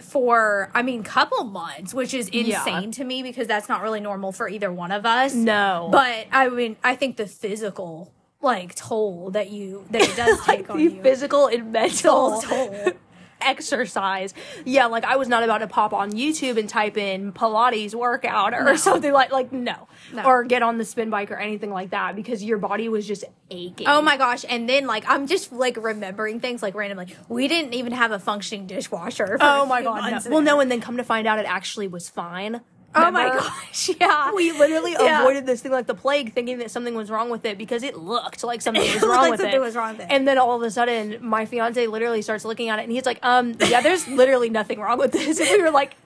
for, 0.00 0.70
I 0.74 0.82
mean, 0.82 1.02
couple 1.02 1.44
months, 1.44 1.94
which 1.94 2.12
is 2.12 2.28
Yeah. 2.32 2.58
insane 2.64 2.90
to 2.92 3.04
me 3.04 3.22
because 3.22 3.46
that's 3.46 3.68
not 3.68 3.82
really 3.82 4.00
normal 4.00 4.32
for 4.32 4.48
either 4.48 4.70
one 4.72 4.92
of 4.92 5.06
us. 5.06 5.34
no 5.34 5.88
But 5.90 6.26
I 6.32 6.48
mean, 6.48 6.76
I 6.84 6.96
think 6.96 7.16
the 7.16 7.26
physical 7.26 8.12
like 8.42 8.74
toll 8.74 9.30
that 9.30 9.50
you 9.50 9.86
that 9.90 10.02
it 10.02 10.14
does 10.16 10.40
take 10.46 10.68
like 10.68 10.70
on 10.70 10.76
the 10.78 10.84
you. 10.84 11.02
physical 11.02 11.46
and 11.46 11.72
mental 11.72 12.40
toll. 12.42 12.92
Exercise 13.40 14.32
yeah 14.64 14.86
like 14.86 15.04
i 15.04 15.16
was 15.16 15.28
not 15.28 15.42
about 15.42 15.58
to 15.58 15.66
pop 15.66 15.92
on 15.92 16.12
youtube 16.12 16.56
and 16.58 16.68
type 16.68 16.96
in 16.96 17.32
pilates 17.32 17.94
workout 17.94 18.54
or 18.54 18.62
No. 18.64 18.76
something 18.76 19.12
like 19.12 19.30
like 19.32 19.52
no. 19.52 19.88
No. 20.12 20.24
or 20.24 20.44
get 20.44 20.62
on 20.62 20.78
the 20.78 20.84
spin 20.84 21.10
bike 21.10 21.30
or 21.30 21.36
anything 21.36 21.70
like 21.70 21.90
that 21.90 22.14
because 22.16 22.42
your 22.42 22.58
body 22.58 22.88
was 22.88 23.06
just 23.06 23.24
aching 23.50 23.86
Oh 23.88 24.00
my 24.02 24.16
gosh! 24.16 24.44
And 24.48 24.68
then 24.68 24.86
like 24.86 25.04
I'm 25.08 25.26
just 25.26 25.52
like 25.52 25.76
remembering 25.76 26.40
things 26.40 26.62
like 26.62 26.74
randomly. 26.74 27.14
We 27.28 27.48
didn't 27.48 27.74
even 27.74 27.92
have 27.92 28.10
a 28.12 28.18
functioning 28.18 28.66
dishwasher. 28.66 29.26
For 29.38 29.38
oh 29.40 29.66
my 29.66 29.82
god 29.82 30.10
no. 30.24 30.30
well 30.30 30.42
no 30.42 30.60
and 30.60 30.70
then 30.70 30.80
come 30.80 30.96
to 30.96 31.04
find 31.04 31.26
out 31.26 31.38
it 31.38 31.46
actually 31.46 31.88
was 31.88 32.08
fine 32.08 32.60
Oh 32.96 33.10
my 33.10 33.28
gosh! 33.28 33.90
Yeah, 34.00 34.32
we 34.34 34.52
literally 34.52 34.92
Yeah. 34.92 35.20
avoided 35.20 35.46
this 35.46 35.60
thing 35.62 35.72
like 35.72 35.86
the 35.86 35.94
plague, 35.94 36.32
thinking 36.32 36.58
that 36.58 36.70
something 36.70 36.94
was 36.94 37.10
wrong 37.10 37.28
with 37.30 37.44
it 37.44 37.58
because 37.58 37.82
it 37.82 37.96
looked 37.96 38.42
like 38.42 38.62
something 38.62 38.82
was 38.94 39.02
wrong 39.02 39.20
like 39.20 39.30
with 39.32 39.40
something 39.40 39.56
it. 39.56 39.60
was 39.60 39.76
wrong 39.76 39.96
with 39.96 40.06
it. 40.06 40.06
And 40.10 40.26
then 40.26 40.38
all 40.38 40.56
of 40.56 40.62
a 40.62 40.70
sudden, 40.70 41.18
my 41.20 41.44
fiance 41.46 41.86
literally 41.86 42.22
starts 42.22 42.44
looking 42.44 42.68
at 42.70 42.78
it, 42.78 42.82
and 42.84 42.92
he's 42.92 43.06
like, 43.06 43.18
"Um, 43.22 43.54
yeah, 43.68 43.80
there's 43.80 44.08
literally 44.22 44.50
nothing 44.50 44.80
wrong 44.80 44.98
with 44.98 45.12
this." 45.12 45.38
And 45.38 45.48
we 45.50 45.62
were 45.62 45.70
like, 45.70 45.96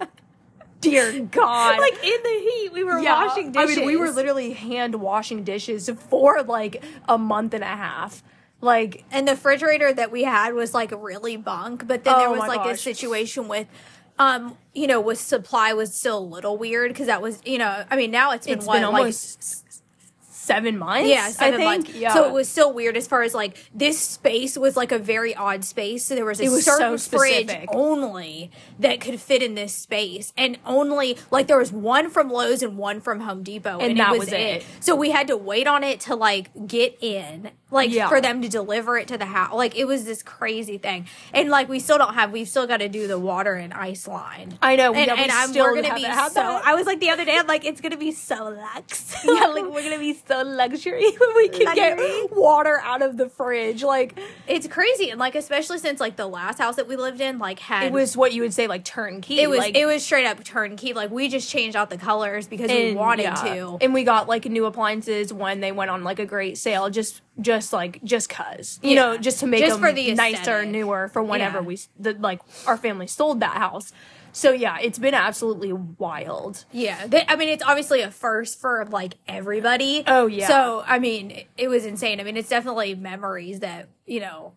"Dear 0.80 1.12
God!" 1.30 1.78
like 1.78 2.02
in 2.04 2.22
the 2.22 2.38
heat, 2.50 2.70
we 2.72 2.84
were 2.84 2.98
Yeah. 3.00 3.14
washing 3.26 3.52
dishes. 3.52 3.76
I 3.76 3.76
mean, 3.76 3.86
we 3.86 3.96
were 3.96 4.10
literally 4.10 4.52
hand 4.52 4.94
washing 4.96 5.44
dishes 5.44 5.88
for 6.08 6.42
like 6.42 6.82
a 7.08 7.18
month 7.18 7.54
and 7.54 7.62
a 7.64 7.66
half. 7.66 8.22
Like, 8.62 9.04
and 9.10 9.26
the 9.26 9.32
refrigerator 9.32 9.90
that 9.90 10.10
we 10.10 10.24
had 10.24 10.52
was 10.52 10.74
like 10.74 10.92
really 10.94 11.38
bunk 11.38 11.86
but 11.86 12.04
then 12.04 12.14
Oh 12.16 12.18
there 12.18 12.30
was 12.30 12.40
my 12.40 12.46
like 12.48 12.66
a 12.66 12.76
situation 12.76 13.48
with 13.48 13.66
um 14.20 14.56
you 14.74 14.86
know 14.86 15.00
with 15.00 15.18
supply 15.18 15.72
was 15.72 15.94
still 15.94 16.18
a 16.18 16.20
little 16.20 16.56
weird 16.56 16.90
because 16.92 17.06
that 17.06 17.22
was 17.22 17.40
you 17.44 17.58
know 17.58 17.84
i 17.90 17.96
mean 17.96 18.10
now 18.10 18.30
it's 18.32 18.46
been 18.46 18.58
it's 18.58 18.66
what 18.66 18.74
been 18.74 18.82
like 18.92 19.00
almost 19.00 19.64
seven 20.40 20.78
months. 20.78 21.08
yeah, 21.08 21.28
seven 21.30 21.54
I 21.54 21.56
think. 21.56 21.84
months. 21.86 21.94
Yeah. 22.00 22.14
So 22.14 22.24
it 22.26 22.32
was 22.32 22.48
still 22.48 22.72
weird 22.72 22.96
as 22.96 23.06
far 23.06 23.22
as 23.22 23.34
like 23.34 23.56
this 23.74 23.98
space 24.00 24.56
was 24.56 24.76
like 24.76 24.90
a 24.92 24.98
very 24.98 25.34
odd 25.34 25.64
space. 25.64 26.06
So 26.06 26.14
there 26.14 26.24
was 26.24 26.40
a 26.40 26.44
It 26.44 26.48
was 26.50 26.64
so 26.64 26.72
certain 26.78 26.98
fridge 26.98 27.46
specific. 27.48 27.68
only 27.72 28.50
that 28.78 29.00
could 29.00 29.20
fit 29.20 29.42
in 29.42 29.54
this 29.54 29.74
space, 29.74 30.32
and 30.36 30.58
only 30.64 31.16
like 31.30 31.46
there 31.46 31.58
was 31.58 31.72
one 31.72 32.08
from 32.10 32.30
Lowe's 32.30 32.62
and 32.62 32.78
one 32.78 33.00
from 33.00 33.20
Home 33.20 33.42
Depot, 33.42 33.78
and, 33.78 33.98
that 33.98 34.08
it 34.14 34.18
was, 34.18 34.20
was 34.20 34.32
it. 34.32 34.40
it. 34.40 34.66
So 34.80 34.94
we 34.96 35.10
had 35.10 35.26
to 35.28 35.36
wait 35.36 35.66
on 35.66 35.84
it 35.84 36.00
to 36.00 36.16
like 36.16 36.50
get 36.66 36.96
in, 37.02 37.50
like 37.70 37.90
Yeah. 37.90 38.08
for 38.08 38.20
them 38.20 38.40
to 38.42 38.48
deliver 38.48 38.96
it 38.98 39.08
to 39.08 39.18
the 39.18 39.26
house. 39.26 39.52
Like 39.54 39.76
it 39.76 39.84
was 39.86 40.04
this 40.04 40.22
crazy 40.22 40.78
thing, 40.78 41.06
and 41.34 41.50
like 41.50 41.68
we 41.68 41.78
still 41.80 41.98
don't 41.98 42.14
have. 42.14 42.32
We've 42.32 42.48
still 42.48 42.66
got 42.66 42.78
to 42.78 42.88
do 42.88 43.06
the 43.06 43.18
water 43.18 43.54
and 43.54 43.72
ice 43.74 44.08
line. 44.08 44.58
I 44.62 44.76
know. 44.76 44.94
And, 44.94 45.10
and 45.10 45.30
I'm, 45.30 45.50
still 45.50 45.64
we're 45.66 45.82
gonna 45.82 45.94
be 45.94 46.02
so. 46.02 46.08
that. 46.08 46.62
I 46.64 46.74
was 46.74 46.86
like 46.86 47.00
the 47.00 47.10
other 47.10 47.24
day. 47.24 47.36
I'm 47.36 47.46
like, 47.46 47.64
it's 47.64 47.80
gonna 47.80 47.96
be 47.96 48.12
so 48.12 48.44
luxe. 48.50 49.14
yeah, 49.24 49.46
like 49.54 49.64
we're 49.64 49.82
gonna 49.82 49.98
be 49.98 50.14
so 50.14 50.29
luxury 50.38 51.04
when 51.18 51.34
we 51.36 51.48
can 51.48 51.64
Luxury. 51.66 51.96
get 51.96 52.36
water 52.36 52.80
out 52.82 53.02
of 53.02 53.16
the 53.16 53.28
fridge. 53.28 53.82
Like 53.82 54.18
It's 54.46 54.66
crazy, 54.66 55.10
and 55.10 55.18
like 55.20 55.34
especially 55.34 55.78
since 55.78 56.00
like 56.00 56.16
the 56.16 56.26
last 56.26 56.58
house 56.58 56.76
that 56.76 56.88
we 56.88 56.96
lived 56.96 57.20
in, 57.20 57.38
like 57.38 57.58
had 57.58 57.84
it 57.84 57.92
was 57.92 58.16
what 58.16 58.32
you 58.32 58.42
would 58.42 58.54
say 58.54 58.66
like 58.66 58.84
turnkey. 58.84 59.40
it 59.40 59.48
was 59.48 59.58
like, 59.58 59.76
it 59.76 59.86
was 59.86 60.04
straight 60.04 60.26
up 60.26 60.42
turnkey. 60.44 60.92
Like 60.92 61.10
we 61.10 61.28
just 61.28 61.48
changed 61.50 61.76
out 61.76 61.90
the 61.90 61.98
colors 61.98 62.46
because 62.48 62.70
we 62.70 62.94
wanted 62.94 63.22
yeah. 63.24 63.34
to. 63.34 63.78
and 63.80 63.92
we 63.94 64.04
got 64.04 64.28
like 64.28 64.44
new 64.46 64.64
appliances 64.66 65.32
when 65.32 65.60
they 65.60 65.72
went 65.72 65.90
on 65.90 66.04
like 66.04 66.18
a 66.18 66.26
great 66.26 66.58
sale. 66.58 66.88
Just 66.90 67.20
just 67.40 67.72
like 67.72 68.02
just 68.04 68.28
cause 68.28 68.78
you 68.82 68.90
Yeah. 68.90 68.94
know 68.96 69.16
just 69.18 69.40
to 69.40 69.46
make 69.46 69.60
Just 69.64 69.80
them 69.80 69.94
the 69.94 70.14
nicer, 70.14 70.64
newer 70.66 71.08
for 71.08 71.22
whenever 71.22 71.58
Yeah. 71.58 71.64
we 71.64 71.78
the, 71.98 72.12
like 72.14 72.40
our 72.66 72.76
family 72.76 73.06
sold 73.06 73.40
that 73.40 73.56
house. 73.56 73.92
So 74.32 74.52
yeah, 74.52 74.78
it's 74.80 74.98
been 74.98 75.14
absolutely 75.14 75.72
wild. 75.72 76.64
yeah, 76.72 77.06
They- 77.06 77.24
I 77.26 77.36
mean 77.36 77.48
it's 77.48 77.62
obviously 77.64 78.00
a 78.02 78.10
first 78.10 78.60
for 78.60 78.84
like 78.90 79.14
everybody. 79.26 80.04
Oh, 80.06 80.26
yeah. 80.26 80.46
So 80.46 80.84
I 80.86 80.98
mean 80.98 81.30
it, 81.30 81.46
it 81.56 81.68
was 81.68 81.84
insane. 81.84 82.20
I 82.20 82.24
mean 82.24 82.36
it's 82.36 82.48
definitely 82.48 82.94
memories 82.94 83.60
that 83.60 83.88
you 84.06 84.20
know 84.20 84.52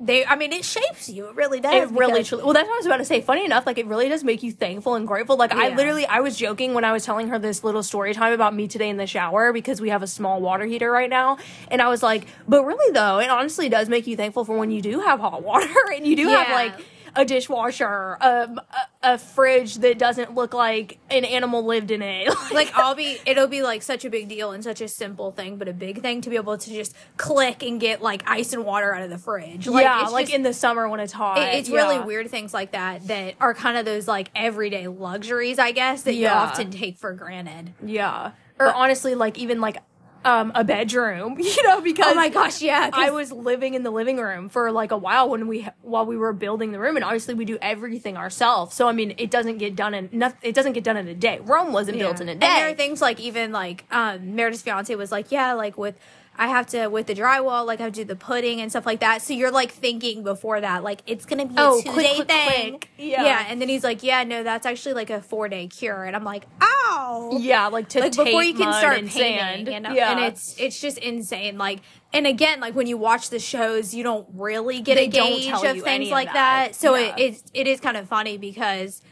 they. 0.00 0.24
I 0.24 0.36
mean 0.36 0.52
it 0.52 0.64
shapes 0.64 1.08
you. 1.08 1.26
It 1.28 1.34
really 1.34 1.58
does. 1.60 1.90
It 1.90 1.96
really, 1.96 2.22
truly. 2.22 2.44
Well, 2.44 2.52
that's 2.52 2.66
what 2.68 2.74
I 2.74 2.76
was 2.78 2.86
about 2.86 2.96
to 2.98 3.04
say. 3.04 3.20
Funny 3.20 3.44
enough, 3.44 3.66
like 3.66 3.78
it 3.78 3.86
really 3.86 4.08
does 4.08 4.22
make 4.22 4.42
you 4.44 4.52
thankful 4.52 4.94
and 4.94 5.08
grateful. 5.08 5.36
Like 5.36 5.52
I 5.52 5.74
literally, 5.74 6.06
I 6.06 6.20
was 6.20 6.36
joking 6.36 6.72
when 6.74 6.84
I 6.84 6.92
was 6.92 7.04
telling 7.04 7.28
her 7.28 7.38
this 7.38 7.64
little 7.64 7.82
story 7.82 8.14
time 8.14 8.32
about 8.32 8.54
me 8.54 8.68
today 8.68 8.88
in 8.90 8.96
the 8.96 9.06
shower 9.08 9.52
because 9.52 9.80
we 9.80 9.88
have 9.88 10.02
a 10.02 10.06
small 10.06 10.40
water 10.40 10.64
heater 10.66 10.90
right 10.90 11.10
now, 11.10 11.38
and 11.68 11.82
I 11.82 11.88
was 11.88 12.02
like, 12.02 12.26
but 12.46 12.64
really 12.64 12.92
though, 12.92 13.18
it 13.18 13.28
honestly 13.28 13.68
does 13.68 13.88
make 13.88 14.06
you 14.06 14.16
thankful 14.16 14.44
for 14.44 14.56
when 14.56 14.70
you 14.70 14.80
do 14.80 15.00
have 15.00 15.18
hot 15.18 15.42
water 15.42 15.66
and 15.94 16.06
you 16.06 16.14
do 16.14 16.28
have 16.28 16.48
like 16.50 16.74
a 17.16 17.24
dishwasher, 17.24 18.16
um, 18.20 18.58
a, 19.02 19.14
a 19.14 19.18
fridge 19.18 19.76
that 19.76 19.98
doesn't 19.98 20.34
look 20.34 20.54
like 20.54 20.98
an 21.10 21.24
animal 21.24 21.64
lived 21.64 21.90
in 21.90 22.02
it. 22.02 22.28
like 22.52 22.72
I'll 22.74 22.94
be 22.94 23.18
it'll 23.26 23.46
be 23.46 23.62
like 23.62 23.82
such 23.82 24.04
a 24.04 24.10
big 24.10 24.28
deal 24.28 24.52
and 24.52 24.62
such 24.62 24.80
a 24.80 24.88
simple 24.88 25.30
thing, 25.30 25.56
but 25.56 25.68
a 25.68 25.72
big 25.72 26.02
thing 26.02 26.20
to 26.22 26.30
be 26.30 26.36
able 26.36 26.58
to 26.58 26.70
just 26.70 26.94
click 27.16 27.62
and 27.62 27.80
get 27.80 28.02
like 28.02 28.22
ice 28.26 28.52
and 28.52 28.64
water 28.64 28.94
out 28.94 29.02
of 29.02 29.10
the 29.10 29.18
fridge. 29.18 29.66
Like, 29.66 29.84
yeah, 29.84 30.02
it's 30.02 30.12
like 30.12 30.26
just- 30.26 30.34
in 30.36 30.42
the 30.42 30.52
summer 30.54 30.88
when 30.88 31.00
it's 31.00 31.12
hot. 31.12 31.38
it- 31.38 31.54
it's 31.58 31.68
really 31.70 31.98
weird 32.00 32.30
things 32.30 32.52
like 32.54 32.72
that 32.72 33.06
that 33.08 33.34
are 33.40 33.54
kind 33.54 33.76
of 33.78 33.84
those 33.84 34.06
like 34.08 34.30
everyday 34.34 34.88
luxuries, 34.88 35.58
I 35.58 35.72
guess, 35.72 36.02
that 36.02 36.14
you 36.14 36.26
often 36.28 36.70
take 36.70 36.98
for 36.98 37.12
granted. 37.12 37.72
Yeah, 37.84 38.32
or 38.58 38.72
honestly, 38.72 39.14
like 39.14 39.38
even 39.38 39.60
like 39.60 39.78
um 40.28 40.52
a 40.54 40.62
bedroom, 40.64 41.36
you 41.40 41.62
know, 41.66 41.80
because 41.80 42.12
Oh 42.12 42.14
my 42.14 42.28
gosh, 42.28 42.60
yeah, 42.60 42.90
I 42.92 43.10
was 43.10 43.32
living 43.32 43.74
in 43.74 43.82
the 43.82 43.90
living 43.90 44.18
room 44.18 44.48
for 44.48 44.70
like 44.70 44.90
a 44.90 44.96
while 44.96 45.28
when 45.30 45.48
we 45.48 45.66
while 45.82 46.06
we 46.06 46.16
were 46.16 46.32
building 46.32 46.72
the 46.72 46.78
room, 46.78 46.96
and 46.96 47.04
obviously 47.04 47.34
we 47.34 47.44
do 47.44 47.58
everything 47.62 48.16
ourselves. 48.16 48.74
So 48.74 48.88
I 48.88 48.92
mean, 48.92 49.14
it 49.18 49.30
doesn't 49.30 49.58
get 49.58 49.74
done 49.74 49.94
in 49.94 50.08
noth- 50.12 50.36
it 50.42 50.54
doesn't 50.54 50.72
get 50.74 50.84
done 50.84 50.96
in 50.96 51.08
a 51.08 51.14
day. 51.14 51.38
Rome 51.42 51.72
wasn't 51.72 51.98
built 51.98 52.20
in 52.20 52.28
a 52.28 52.34
day. 52.34 52.46
And 52.46 52.58
there 52.62 52.68
are 52.70 52.74
things 52.74 53.00
like 53.00 53.18
even 53.20 53.52
like 53.52 53.84
um 53.90 54.34
Meredith's 54.36 54.62
fiance 54.62 54.94
was 54.94 55.10
like, 55.10 55.32
yeah, 55.32 55.54
like 55.54 55.78
with 55.78 55.98
I 56.40 56.46
have 56.46 56.68
to 56.68 56.86
with 56.86 57.08
the 57.08 57.14
drywall, 57.14 57.66
like 57.66 57.80
I 57.80 57.84
have 57.84 57.92
to 57.94 58.00
do 58.00 58.04
the 58.04 58.14
pudding 58.14 58.60
and 58.60 58.70
stuff 58.70 58.86
like 58.86 59.00
that. 59.00 59.22
So 59.22 59.32
you're 59.34 59.50
like 59.50 59.72
thinking 59.72 60.22
before 60.22 60.60
that, 60.60 60.84
like 60.84 61.02
it's 61.06 61.26
gonna 61.26 61.46
be 61.46 61.54
a 61.56 61.60
Oh, 61.60 61.80
two 61.82 61.90
quick, 61.90 62.06
day 62.06 62.14
quick, 62.14 62.28
thing. 62.28 62.70
quick. 62.78 62.88
Yeah. 62.96 63.24
yeah. 63.24 63.46
And 63.48 63.60
then 63.60 63.68
he's 63.68 63.82
like, 63.82 64.04
yeah, 64.04 64.22
no, 64.22 64.44
that's 64.44 64.64
actually 64.64 64.94
like 64.94 65.10
a 65.10 65.20
four 65.20 65.48
day 65.48 65.66
cure. 65.66 66.04
And 66.04 66.14
I'm 66.14 66.22
like, 66.22 66.44
ow. 66.62 67.36
yeah, 67.40 67.66
like 67.66 67.88
to 67.90 68.00
like 68.00 68.14
before 68.16 68.44
you 68.44 68.54
can 68.54 68.72
start 68.72 68.98
and 68.98 69.08
painting, 69.10 69.82
know, 69.82 69.92
yeah. 69.92 70.12
and 70.12 70.20
it's 70.20 70.54
it's 70.60 70.80
just 70.80 70.98
insane. 70.98 71.58
Like, 71.58 71.80
and 72.12 72.24
again, 72.26 72.60
like 72.60 72.74
when 72.76 72.86
you 72.86 72.96
watch 72.96 73.30
the 73.30 73.40
shows, 73.40 73.92
you 73.92 74.04
don't 74.04 74.28
really 74.32 74.80
get 74.80 74.94
They 74.94 75.04
a 75.06 75.08
gauge 75.08 75.50
of 75.52 75.82
things 75.82 76.06
of 76.06 76.12
like 76.12 76.28
that. 76.28 76.68
that. 76.68 76.74
So 76.76 76.94
Yeah. 76.94 77.16
it, 77.16 77.34
it 77.34 77.42
it 77.54 77.66
is 77.66 77.80
kind 77.80 77.96
of 77.96 78.06
funny 78.08 78.38
because 78.38 79.02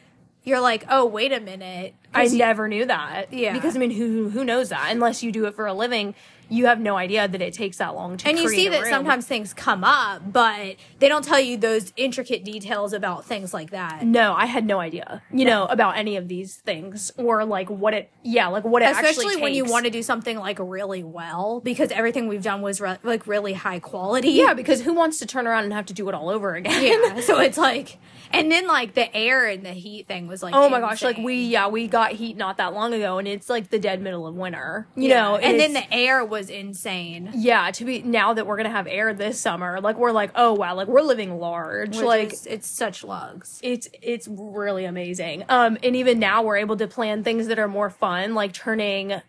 you're 0.44 0.60
like, 0.60 0.84
oh, 0.88 1.04
wait 1.06 1.32
a 1.32 1.40
minute, 1.40 1.96
I 2.14 2.22
you- 2.22 2.38
never 2.38 2.68
knew 2.68 2.84
that. 2.84 3.32
Yeah. 3.32 3.52
because 3.52 3.74
I 3.74 3.80
mean, 3.80 3.90
who 3.90 4.28
who 4.30 4.44
knows 4.44 4.68
that 4.68 4.90
unless 4.92 5.24
you 5.24 5.32
do 5.32 5.46
it 5.46 5.56
for 5.56 5.66
a 5.66 5.74
living. 5.74 6.14
You 6.48 6.66
have 6.66 6.80
no 6.80 6.96
idea 6.96 7.26
that 7.26 7.42
it 7.42 7.54
takes 7.54 7.78
that 7.78 7.94
long 7.94 8.16
to 8.18 8.28
and 8.28 8.38
you 8.38 8.48
see 8.48 8.68
that 8.68 8.82
room. 8.82 8.90
sometimes 8.90 9.26
things 9.26 9.52
come 9.52 9.82
up, 9.84 10.32
but 10.32 10.76
they 10.98 11.08
don't 11.08 11.24
tell 11.24 11.40
you 11.40 11.56
those 11.56 11.92
intricate 11.96 12.44
details 12.44 12.92
about 12.92 13.24
things 13.24 13.52
like 13.52 13.70
that. 13.70 14.04
No, 14.04 14.34
I 14.34 14.46
had 14.46 14.64
no 14.66 14.78
idea, 14.78 15.22
you 15.32 15.44
know, 15.44 15.64
about 15.66 15.96
any 15.96 16.16
of 16.16 16.28
these 16.28 16.54
things 16.56 17.10
or 17.16 17.44
like 17.44 17.68
what 17.70 17.94
it, 17.94 18.10
yeah, 18.22 18.46
like 18.48 18.64
what 18.64 18.82
it 18.82 18.90
Especially 18.92 19.36
when 19.36 19.54
you 19.54 19.64
want 19.64 19.84
to 19.86 19.90
do 19.90 20.02
something 20.02 20.38
like 20.38 20.58
really 20.60 21.02
well, 21.02 21.60
because 21.60 21.90
everything 21.90 22.28
we've 22.28 22.42
done 22.42 22.62
was 22.62 22.80
re- 22.80 22.98
like 23.02 23.26
really 23.26 23.52
high 23.54 23.78
quality. 23.78 24.30
Yeah, 24.30 24.54
because 24.54 24.82
who 24.82 24.92
wants 24.94 25.18
to 25.18 25.26
turn 25.26 25.46
around 25.46 25.64
and 25.64 25.72
have 25.72 25.86
to 25.86 25.94
do 25.94 26.08
it 26.08 26.14
all 26.14 26.28
over 26.28 26.54
again? 26.54 26.82
yeah. 26.82 27.20
So 27.26 27.40
it's 27.40 27.58
like, 27.58 27.98
and 28.30 28.52
then 28.52 28.66
like 28.68 28.94
the 28.94 29.14
air 29.16 29.46
and 29.46 29.64
the 29.64 29.72
heat 29.72 30.06
thing 30.06 30.26
was 30.28 30.42
like, 30.42 30.54
oh 30.54 30.68
my 30.68 30.80
gosh, 30.80 31.02
like 31.02 31.16
we, 31.18 31.44
yeah, 31.44 31.66
we 31.68 31.88
got 31.88 32.12
heat 32.12 32.36
not 32.36 32.58
that 32.58 32.72
long 32.72 32.92
ago 32.94 33.18
and 33.18 33.26
it's 33.26 33.48
like 33.50 33.70
the 33.70 33.78
dead 33.78 34.00
middle 34.00 34.26
of 34.26 34.34
winter, 34.36 34.86
you 34.94 35.08
Yeah. 35.08 35.22
know, 35.22 35.36
and 35.36 35.58
then 35.58 35.72
the 35.72 35.92
air 35.92 36.24
was 36.24 36.35
insane. 36.50 37.30
yeah, 37.34 37.70
to 37.72 37.84
be 37.84 38.02
now 38.02 38.34
that 38.34 38.46
we're 38.46 38.56
gonna 38.56 38.70
have 38.70 38.86
air 38.86 39.12
this 39.14 39.40
summer, 39.40 39.80
like 39.80 39.96
we're 39.96 40.12
like, 40.12 40.30
oh 40.34 40.52
wow, 40.54 40.74
like 40.74 40.88
we're 40.88 41.02
living 41.02 41.38
large, 41.38 41.96
Which 41.96 42.04
like 42.04 42.32
is- 42.32 42.46
it's 42.46 42.68
such 42.68 43.02
lugs. 43.04 43.58
it's 43.62 43.88
it's 44.02 44.28
really 44.28 44.84
amazing. 44.84 45.44
Um, 45.48 45.78
and 45.82 45.96
even 45.96 46.18
now 46.18 46.42
we're 46.42 46.56
able 46.58 46.76
to 46.76 46.86
plan 46.86 47.24
things 47.24 47.46
that 47.48 47.58
are 47.58 47.68
more 47.68 47.90
fun, 47.90 48.34
like 48.34 48.52
turning 48.52 49.20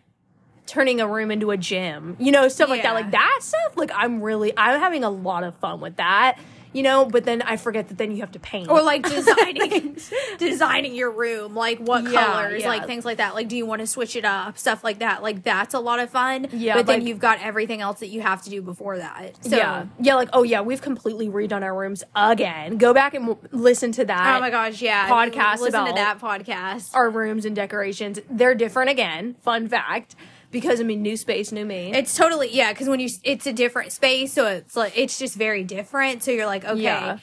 turning 0.66 1.00
a 1.00 1.08
room 1.08 1.30
into 1.30 1.50
a 1.50 1.56
gym, 1.56 2.14
you 2.20 2.30
know, 2.30 2.46
stuff 2.48 2.68
like 2.68 2.82
that. 2.82 2.92
Like 2.92 3.10
that 3.12 3.38
stuff, 3.40 3.76
like 3.76 3.90
I'm 3.94 4.20
really, 4.20 4.52
I'm 4.56 4.78
having 4.78 5.02
a 5.02 5.08
lot 5.08 5.42
of 5.42 5.56
fun 5.56 5.80
with 5.80 5.96
that, 5.96 6.38
you 6.72 6.82
know, 6.82 7.04
but 7.04 7.24
then 7.24 7.42
I 7.42 7.56
forget 7.56 7.88
that 7.88 7.98
then 7.98 8.10
you 8.10 8.18
have 8.20 8.32
to 8.32 8.38
paint. 8.38 8.68
or 8.68 8.82
like 8.82 9.02
designing 9.08 9.96
designing 10.38 10.94
your 10.94 11.10
room 11.10 11.54
like 11.54 11.78
what 11.78 12.04
Yeah, 12.04 12.24
colors 12.24 12.62
yeah. 12.62 12.68
like 12.68 12.86
things 12.86 13.04
like 13.04 13.18
that 13.18 13.34
like 13.34 13.48
do 13.48 13.56
you 13.56 13.66
want 13.66 13.80
to 13.80 13.86
switch 13.86 14.16
it 14.16 14.24
up 14.24 14.58
stuff 14.58 14.84
like 14.84 14.98
that 15.00 15.22
like 15.22 15.42
that's 15.42 15.74
a 15.74 15.80
lot 15.80 15.98
of 16.00 16.10
fun 16.10 16.48
Yeah, 16.52 16.74
but 16.74 16.86
then 16.86 17.00
like- 17.00 17.08
you've 17.08 17.18
got 17.18 17.40
everything 17.42 17.80
else 17.80 18.00
that 18.00 18.08
you 18.08 18.20
have 18.20 18.42
to 18.42 18.50
do 18.50 18.62
before 18.62 18.98
that 18.98 19.36
so 19.44 19.56
yeah. 19.56 19.86
Yeah. 20.00 20.14
Like, 20.14 20.28
oh 20.32 20.42
yeah, 20.42 20.60
we've 20.60 20.80
completely 20.82 21.28
redone 21.28 21.62
our 21.62 21.76
rooms 21.76 22.02
again. 22.14 22.78
Go 22.78 22.92
back 22.94 23.14
and 23.14 23.26
w- 23.28 23.48
listen 23.52 23.92
to 23.92 24.04
that. 24.04 24.36
oh 24.36 24.40
my 24.40 24.50
gosh 24.50 24.80
yeah 24.82 25.08
Podcast 25.08 25.58
listen 25.60 25.84
to 25.84 25.92
about- 25.92 25.96
that 25.96 26.18
podcast 26.20 26.94
Our 26.94 27.10
rooms 27.10 27.44
and 27.44 27.54
decorations, 27.56 28.18
they're 28.30 28.54
different 28.54 28.90
again. 28.90 29.36
Fun 29.42 29.68
fact. 29.68 30.14
Because 30.50 30.80
I 30.80 30.84
mean, 30.84 31.02
new 31.02 31.16
space, 31.16 31.52
new 31.52 31.64
me. 31.64 31.92
it's 31.92 32.16
totally 32.16 32.48
yeah 32.54 32.72
because 32.72 32.88
when 32.88 33.00
you 33.00 33.08
it's 33.22 33.46
a 33.46 33.52
different 33.52 33.92
space 33.92 34.32
so 34.32 34.46
it's 34.46 34.74
like 34.76 34.96
it's 34.96 35.18
just 35.18 35.34
very 35.36 35.62
different 35.62 36.22
so 36.22 36.30
you're 36.30 36.46
like 36.46 36.64
okay 36.64 36.80
Yeah. 36.82 37.18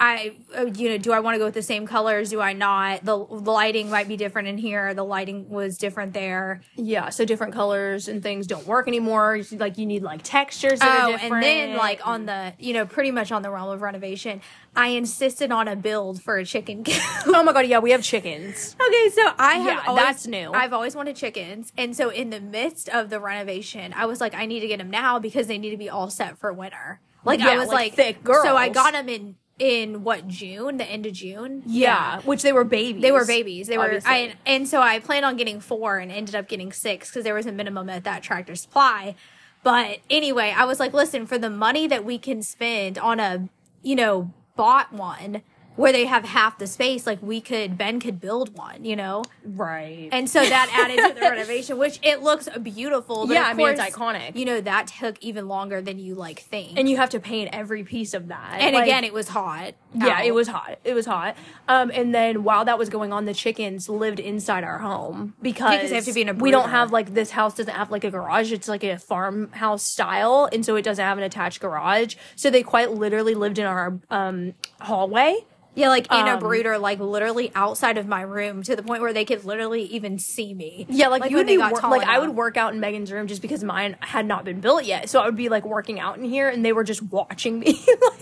I, 0.00 0.34
uh, 0.56 0.66
you 0.66 0.88
know, 0.90 0.98
do 0.98 1.12
I 1.12 1.20
want 1.20 1.34
to 1.36 1.38
go 1.38 1.44
with 1.44 1.54
the 1.54 1.62
same 1.62 1.86
colors? 1.86 2.30
Do 2.30 2.40
I 2.40 2.52
not? 2.52 3.04
The, 3.04 3.16
the 3.24 3.50
lighting 3.50 3.88
might 3.88 4.08
be 4.08 4.16
different 4.16 4.48
in 4.48 4.58
here. 4.58 4.94
The 4.94 5.04
lighting 5.04 5.48
was 5.48 5.78
different 5.78 6.12
there. 6.12 6.60
yeah. 6.74 7.10
So 7.10 7.24
different 7.24 7.54
colors 7.54 8.08
and 8.08 8.22
things 8.22 8.46
don't 8.46 8.66
work 8.66 8.88
anymore. 8.88 9.40
Like 9.52 9.78
you 9.78 9.86
need 9.86 10.02
like 10.02 10.22
textures. 10.22 10.80
That 10.80 11.08
Oh, 11.08 11.12
are 11.14 11.18
and 11.20 11.42
then 11.42 11.76
like 11.76 12.04
on 12.06 12.26
the, 12.26 12.52
you 12.58 12.72
know, 12.74 12.84
pretty 12.84 13.10
much 13.12 13.30
on 13.30 13.42
the 13.42 13.50
realm 13.50 13.68
of 13.70 13.80
renovation, 13.82 14.40
I 14.74 14.88
insisted 14.88 15.52
on 15.52 15.68
a 15.68 15.76
build 15.76 16.22
for 16.22 16.36
a 16.36 16.44
chicken 16.44 16.82
coop. 16.84 16.94
oh 17.26 17.42
my 17.44 17.52
god, 17.52 17.66
yeah, 17.66 17.78
we 17.78 17.92
have 17.92 18.02
chickens. 18.02 18.74
okay, 18.80 19.10
so 19.10 19.30
I 19.38 19.54
have 19.56 19.66
Yeah, 19.66 19.82
always, 19.86 20.04
that's 20.04 20.26
new. 20.26 20.52
I've 20.52 20.72
always 20.72 20.96
wanted 20.96 21.14
chickens, 21.14 21.72
and 21.76 21.94
so 21.96 22.08
in 22.08 22.30
the 22.30 22.40
midst 22.40 22.88
of 22.88 23.10
the 23.10 23.20
renovation, 23.20 23.92
I 23.94 24.06
was 24.06 24.20
like, 24.20 24.34
I 24.34 24.46
need 24.46 24.60
to 24.60 24.66
get 24.68 24.78
them 24.78 24.90
now 24.90 25.18
because 25.18 25.46
they 25.46 25.58
need 25.58 25.70
to 25.70 25.76
be 25.76 25.88
all 25.90 26.10
set 26.10 26.38
for 26.38 26.52
winter. 26.52 27.00
Like 27.24 27.40
I 27.40 27.56
was 27.58 27.68
like 27.68 27.74
like, 27.76 27.94
thick 27.94 28.18
So 28.26 28.56
I 28.56 28.68
got 28.68 28.94
them 28.94 29.08
in 29.08 29.36
in 29.58 30.02
what 30.02 30.28
June, 30.28 30.76
the 30.76 30.84
end 30.84 31.06
of 31.06 31.12
June. 31.12 31.62
Yeah, 31.66 32.20
which 32.22 32.42
they 32.42 32.52
were 32.52 32.64
babies. 32.64 33.02
They 33.02 33.12
were 33.12 33.26
babies. 33.26 33.68
They 33.68 33.78
were. 33.78 34.00
I, 34.04 34.34
and 34.46 34.68
so 34.68 34.80
I 34.80 34.98
planned 34.98 35.24
on 35.24 35.36
getting 35.36 35.60
four 35.60 35.98
and 35.98 36.10
ended 36.10 36.34
up 36.34 36.48
getting 36.48 36.72
six 36.72 37.10
because 37.10 37.24
there 37.24 37.34
was 37.34 37.46
a 37.46 37.52
minimum 37.52 37.88
at 37.88 38.04
that 38.04 38.22
tractor 38.22 38.54
supply. 38.56 39.14
But 39.62 39.98
anyway, 40.10 40.52
I 40.56 40.64
was 40.64 40.80
like, 40.80 40.92
listen, 40.92 41.26
for 41.26 41.38
the 41.38 41.50
money 41.50 41.86
that 41.86 42.04
we 42.04 42.18
can 42.18 42.42
spend 42.42 42.98
on 42.98 43.20
a, 43.20 43.48
you 43.82 43.94
know, 43.94 44.32
bought 44.56 44.92
one 44.92 45.42
where 45.76 45.92
they 45.92 46.04
have 46.06 46.24
half 46.24 46.58
the 46.58 46.66
space, 46.66 47.06
like 47.06 47.22
we 47.22 47.40
could, 47.40 47.78
Ben 47.78 47.98
could 48.00 48.20
build 48.20 48.54
one, 48.56 48.84
you 48.84 48.96
know? 48.96 49.22
right. 49.44 50.08
And 50.12 50.28
so 50.28 50.40
that 50.42 50.70
added 50.74 51.08
to 51.08 51.14
the 51.14 51.20
renovation, 51.22 51.78
which 51.78 51.98
it 52.02 52.22
looks 52.22 52.48
beautiful. 52.62 53.26
But 53.26 53.34
Yeah, 53.34 53.42
of 53.42 53.46
I 53.48 53.54
mean, 53.54 53.68
it's 53.68 53.80
course, 53.80 54.14
iconic. 54.14 54.36
You 54.36 54.44
know, 54.44 54.60
that 54.60 54.88
took 54.88 55.18
even 55.22 55.48
longer 55.48 55.80
than 55.80 55.98
you 55.98 56.14
like 56.14 56.40
think. 56.40 56.78
and 56.78 56.88
you 56.88 56.96
have 56.98 57.10
to 57.10 57.20
paint 57.20 57.50
every 57.52 57.84
piece 57.84 58.12
of 58.14 58.28
that. 58.28 58.56
And 58.60 58.74
Like, 58.74 58.84
again, 58.84 59.04
it 59.04 59.12
was 59.12 59.28
hot. 59.28 59.74
yeah, 59.94 60.18
out. 60.18 60.24
it 60.24 60.34
was 60.34 60.48
hot. 60.48 60.78
It 60.84 60.94
was 60.94 61.06
hot. 61.06 61.36
Um, 61.68 61.90
and 61.94 62.14
then 62.14 62.44
while 62.44 62.64
that 62.64 62.78
was 62.78 62.88
going 62.88 63.12
on, 63.12 63.24
the 63.24 63.34
chickens 63.34 63.88
lived 63.88 64.20
inside 64.20 64.64
our 64.64 64.78
home 64.78 65.34
because, 65.40 65.70
Because 65.72 65.90
they 65.90 65.96
have 65.96 66.04
to 66.04 66.12
be 66.12 66.22
in 66.22 66.28
a 66.28 66.34
we 66.34 66.50
don't 66.50 66.70
have 66.70 66.92
like 66.92 67.14
this 67.14 67.30
house 67.30 67.54
doesn't 67.54 67.74
have 67.74 67.90
like 67.90 68.04
a 68.04 68.10
garage. 68.10 68.52
It's 68.52 68.68
like 68.68 68.84
a 68.84 68.98
farmhouse 68.98 69.82
style, 69.82 70.48
and 70.52 70.64
so 70.64 70.76
it 70.76 70.82
doesn't 70.82 71.04
have 71.04 71.18
an 71.18 71.24
attached 71.24 71.60
garage. 71.60 72.16
So 72.36 72.50
they 72.50 72.62
quite 72.62 72.90
literally 72.92 73.34
lived 73.34 73.58
in 73.58 73.66
our 73.66 73.98
um 74.10 74.54
hallway. 74.84 75.44
Yeah, 75.74 75.88
like 75.88 76.04
in 76.12 76.28
a 76.28 76.32
Um, 76.34 76.38
brooder, 76.38 76.76
like 76.76 77.00
literally 77.00 77.50
outside 77.54 77.96
of 77.96 78.06
my 78.06 78.20
room 78.20 78.62
to 78.64 78.76
the 78.76 78.82
point 78.82 79.00
where 79.00 79.14
they 79.14 79.24
could 79.24 79.46
literally 79.46 79.84
even 79.84 80.18
see 80.18 80.52
me. 80.52 80.84
Yeah, 80.90 81.08
like, 81.08 81.30
you 81.30 81.36
would 81.38 81.46
be 81.46 81.56
wor- 81.56 81.70
like 81.70 82.06
I 82.06 82.18
would 82.18 82.28
work 82.36 82.58
out 82.58 82.74
in 82.74 82.80
Megan's 82.80 83.10
room 83.10 83.26
just 83.26 83.40
because 83.40 83.64
mine 83.64 83.96
had 84.00 84.26
not 84.26 84.44
been 84.44 84.60
built 84.60 84.84
yet. 84.84 85.08
So 85.08 85.18
I 85.20 85.24
would 85.24 85.34
be 85.36 85.48
like 85.48 85.64
working 85.64 85.98
out 85.98 86.18
in 86.18 86.24
here, 86.24 86.50
and 86.50 86.62
they 86.62 86.74
were 86.74 86.84
just 86.84 87.02
watching 87.02 87.58
me. 87.58 87.72
like, 88.02 88.20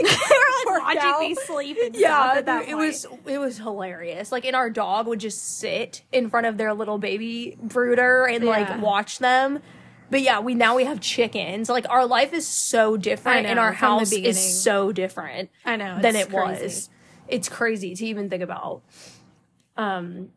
work 0.66 0.80
watching 0.82 1.00
out. 1.02 1.20
me 1.22 1.34
sleep 1.34 1.76
and 1.84 1.96
Yeah, 1.96 2.34
at 2.36 2.46
that 2.46 2.68
it 2.68 2.76
was 2.76 3.04
it 3.26 3.38
was 3.38 3.58
hilarious. 3.58 4.30
Like, 4.30 4.44
and 4.44 4.54
our 4.54 4.70
dog 4.70 5.08
would 5.08 5.18
just 5.18 5.58
sit 5.58 6.02
in 6.12 6.30
front 6.30 6.46
of 6.46 6.56
their 6.56 6.72
little 6.72 6.98
baby 6.98 7.58
brooder 7.60 8.26
and 8.26 8.44
Yeah. 8.44 8.50
like 8.50 8.80
watch 8.80 9.18
them. 9.18 9.58
But 10.10 10.22
yeah, 10.22 10.40
we 10.40 10.54
now 10.54 10.76
we 10.76 10.84
have 10.84 11.00
chickens. 11.00 11.68
Like 11.68 11.86
our 11.88 12.04
life 12.04 12.32
is 12.32 12.46
so 12.46 12.96
different, 12.96 13.46
I 13.46 13.50
and 13.50 13.58
our 13.58 13.72
house 13.72 14.12
is 14.12 14.62
so 14.62 14.92
different 14.92 15.50
I 15.64 15.76
know 15.76 16.00
than 16.00 16.16
it 16.16 16.28
crazy. 16.28 16.64
was. 16.64 16.90
It's 17.28 17.48
crazy 17.48 17.94
to 17.94 18.06
even 18.06 18.28
think 18.28 18.42
about. 18.42 18.82
Um, 19.76 20.30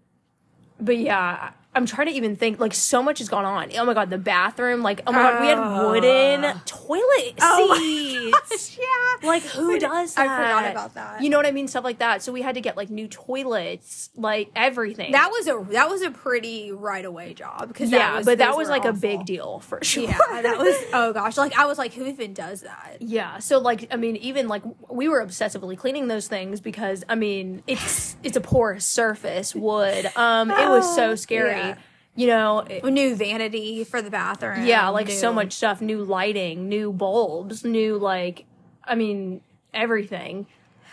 but 0.80 0.97
yeah, 0.97 1.52
I'm 1.75 1.86
trying 1.86 2.07
to 2.07 2.13
even 2.13 2.36
think. 2.36 2.59
Like 2.59 2.73
so 2.73 3.01
much 3.01 3.19
has 3.19 3.29
gone 3.29 3.45
on. 3.45 3.69
Oh 3.77 3.86
my 3.86 3.93
god, 3.93 4.09
the 4.09 4.17
bathroom. 4.17 4.81
Like 4.81 5.01
oh 5.07 5.12
my 5.12 5.21
god, 5.21 5.41
we 5.41 5.47
had 5.47 5.57
oh. 5.57 5.91
wooden 5.91 6.59
toilet 6.65 7.36
Oh 7.41 7.75
seats. 8.49 8.77
Yeah, 8.77 9.27
Like 9.27 9.43
who 9.43 9.79
does 9.79 10.15
that? 10.15 10.27
I 10.27 10.38
forgot 10.38 10.71
about 10.71 10.93
that. 10.95 11.21
You 11.21 11.29
know 11.29 11.38
what 11.38 11.45
I 11.45 11.51
mean? 11.51 11.67
Stuff 11.67 11.83
like 11.83 11.99
that. 11.99 12.21
So 12.21 12.31
we 12.31 12.41
had 12.41 12.55
to 12.55 12.62
get 12.62 12.77
like 12.77 12.89
new 12.89 13.07
toilets, 13.07 14.09
like 14.15 14.51
everything. 14.55 15.12
that 15.13 15.29
was 15.29 15.47
a 15.47 15.65
that 15.71 15.89
was 15.89 16.01
a 16.01 16.12
pretty 16.12 16.71
right 16.71 17.05
away 17.05 17.33
job 17.33 17.67
because 17.67 17.91
yeah, 17.91 18.17
was, 18.17 18.25
but 18.25 18.38
that 18.38 18.55
was 18.55 18.69
like 18.69 18.86
a 18.86 18.93
big 18.93 19.25
deal 19.25 19.59
for 19.59 19.83
sure. 19.83 20.03
Yeah, 20.03 20.41
that 20.41 20.57
was 20.57 20.75
oh 20.93 21.13
gosh, 21.13 21.38
like 21.38 21.57
I 21.57 21.65
was 21.65 21.77
like, 21.77 21.93
who 21.93 22.05
even 22.05 22.33
does 22.33 22.62
that? 22.62 22.97
Yeah, 23.13 23.39
so 23.39 23.59
like 23.59 23.88
I 23.91 23.95
mean, 23.97 24.15
even 24.17 24.47
like 24.47 24.63
we 24.93 25.08
were 25.10 25.25
obsessively 25.25 25.77
cleaning 25.77 26.08
those 26.08 26.27
things 26.27 26.62
because 26.62 27.03
I 27.10 27.15
mean 27.15 27.63
it's 27.67 28.15
it's 28.23 28.38
a 28.38 28.41
porous 28.41 28.86
surface 28.88 29.56
wood. 29.56 30.06
Um, 30.15 30.51
it 30.51 30.69
was 30.69 30.95
so 30.95 31.12
Oh, 31.12 31.15
scary. 31.15 31.51
yeah. 31.58 31.75
You 32.15 32.27
know, 32.27 32.60
it- 32.60 32.84
New 32.86 33.15
vanity 33.15 33.84
for 33.84 34.01
the 34.01 34.12
bathroom. 34.12 34.65
yeah, 34.65 34.88
like 34.89 35.10
so 35.10 35.34
much 35.34 35.53
stuff. 35.53 35.82
New 35.82 36.03
lighting, 36.03 36.69
new 36.69 36.93
bulbs, 36.93 37.65
new 37.65 37.97
like, 37.97 38.45
I 38.84 38.95
mean 38.95 39.41
everything. 39.73 40.45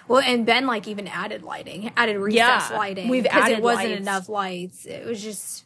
Well, 0.08 0.22
and 0.24 0.44
Ben 0.46 0.66
like 0.66 0.88
even 0.88 1.06
added 1.06 1.42
lighting, 1.42 1.92
added 1.96 2.18
recess 2.18 2.70
Yeah, 2.70 2.76
lighting. 2.76 3.08
we've 3.08 3.26
added 3.26 3.58
it 3.58 3.62
wasn't 3.62 3.88
lights. 3.90 4.00
enough 4.00 4.28
lights. 4.28 4.86
It 4.86 5.06
was 5.06 5.22
just 5.22 5.64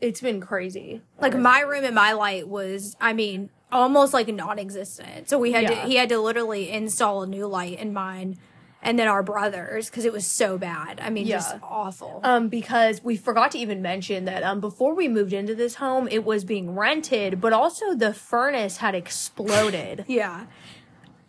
It's 0.00 0.20
been 0.20 0.40
crazy. 0.40 1.02
like 1.20 1.36
my 1.36 1.60
room 1.60 1.84
and 1.84 1.94
my 1.94 2.12
light 2.12 2.46
was 2.48 2.96
i 3.00 3.12
mean 3.12 3.50
almost 3.72 4.12
like 4.14 4.28
non-existent 4.28 5.28
so 5.28 5.38
we 5.38 5.52
had 5.52 5.64
Yeah. 5.64 5.68
to 5.82 5.88
he 5.88 5.96
had 5.96 6.08
to 6.10 6.18
literally 6.20 6.70
install 6.70 7.22
a 7.22 7.26
new 7.26 7.46
light 7.46 7.78
in 7.78 7.92
mine 7.92 8.36
and 8.82 8.98
then 8.98 9.08
our 9.08 9.22
brothers 9.24 9.90
because 9.90 10.04
it 10.04 10.12
was 10.12 10.24
so 10.24 10.56
bad 10.56 11.00
i 11.02 11.10
mean 11.10 11.26
just 11.26 11.56
awful 11.62 12.20
Um, 12.22 12.48
because 12.48 13.02
we 13.02 13.16
forgot 13.16 13.50
to 13.52 13.58
even 13.58 13.82
mention 13.82 14.24
that 14.26 14.42
um, 14.44 14.60
before 14.60 14.94
we 14.94 15.08
moved 15.08 15.32
into 15.32 15.54
this 15.54 15.76
home, 15.76 16.06
it 16.10 16.24
was 16.24 16.44
being 16.44 16.76
rented, 16.76 17.40
but 17.40 17.52
also 17.52 17.94
the 17.94 18.12
furnace 18.14 18.76
had 18.78 18.94
exploded. 18.94 20.04
yeah 20.08 20.46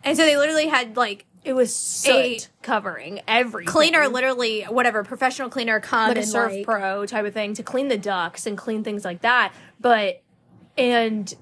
and 0.04 0.16
so 0.16 0.24
they 0.24 0.36
literally 0.36 0.68
had 0.68 0.96
like 0.96 1.26
It 1.44 1.54
was 1.54 1.74
soot 1.74 2.48
covering 2.62 3.20
every 3.26 3.64
cleaner 3.64 4.06
literally 4.06 4.62
whatever 4.62 5.02
professional 5.02 5.48
cleaner 5.48 5.80
come 5.80 6.08
like 6.08 6.18
a 6.18 6.22
surf 6.26 6.52
like, 6.52 6.64
pro 6.64 7.04
type 7.06 7.24
of 7.26 7.34
thing 7.34 7.54
to 7.54 7.64
clean 7.64 7.88
the 7.88 7.98
ducts 7.98 8.46
and 8.46 8.56
clean 8.56 8.84
things 8.84 9.04
like 9.04 9.22
that. 9.22 9.52
But 9.80 10.22
and 10.76 11.34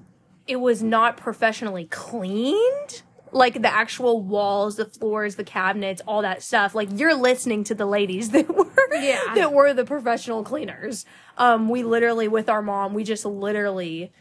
it 0.47 0.57
was 0.57 0.81
not 0.83 1.17
professionally 1.17 1.85
cleaned. 1.85 3.01
Like 3.33 3.61
the 3.61 3.67
actual 3.67 4.21
walls, 4.21 4.77
the 4.77 4.85
floors, 4.85 5.35
the 5.35 5.43
cabinets, 5.43 6.01
all 6.07 6.21
that 6.21 6.41
stuff. 6.41 6.73
Like 6.73 6.87
you're 6.93 7.13
listening 7.13 7.65
to 7.65 7.75
the 7.75 7.85
ladies 7.85 8.29
that 8.31 8.47
were 8.53 8.65
Yeah. 8.93 9.33
that 9.35 9.51
were 9.53 9.73
the 9.73 9.83
professional 9.85 10.43
cleaners. 10.43 11.05
Um, 11.37 11.67
we 11.67 11.83
literally 11.83 12.27
with 12.29 12.47
our 12.49 12.61
mom, 12.61 12.93
we 12.93 13.03
just 13.03 13.25
literally 13.25 14.11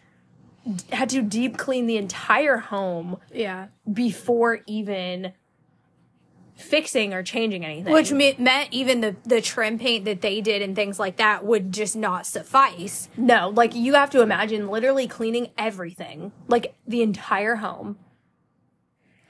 had 0.91 1.09
to 1.11 1.23
deep 1.23 1.57
clean 1.57 1.87
the 1.87 1.97
entire 1.97 2.57
home 2.57 3.19
yeah 3.33 3.69
before 3.93 4.63
even 4.67 5.33
fixing 6.57 7.13
or 7.13 7.23
changing 7.23 7.65
anything. 7.65 7.93
which 7.93 8.11
me- 8.13 8.35
meant 8.39 8.69
even 8.73 9.01
the 9.03 9.15
the 9.25 9.41
trim 9.41 9.79
paint 9.79 10.05
that 10.07 10.23
they 10.23 10.41
did 10.41 10.63
and 10.63 10.75
things 10.75 10.99
like 10.99 11.17
that 11.17 11.45
would 11.45 11.71
just 11.73 11.95
not 11.95 12.27
suffice 12.27 13.09
No, 13.17 13.51
like 13.51 13.75
you 13.75 13.95
have 13.95 14.11
to 14.11 14.23
imagine 14.23 14.69
literally 14.69 15.07
cleaning 15.07 15.51
everything, 15.59 16.33
like 16.49 16.75
the 16.87 17.03
entire 17.03 17.57
home, 17.57 17.99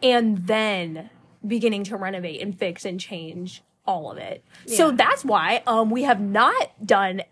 and 0.02 0.46
then 0.46 1.10
beginning 1.46 1.84
to 1.84 1.96
renovate 1.96 2.40
and 2.40 2.56
fix 2.58 2.84
and 2.84 2.98
change 3.00 3.62
all 3.86 4.10
of 4.10 4.18
it. 4.18 4.44
So 4.66 4.90
that's 4.90 5.24
why 5.24 5.62
um 5.66 5.90
we 5.90 6.02
have 6.04 6.20
not 6.20 6.70
done 6.84 7.22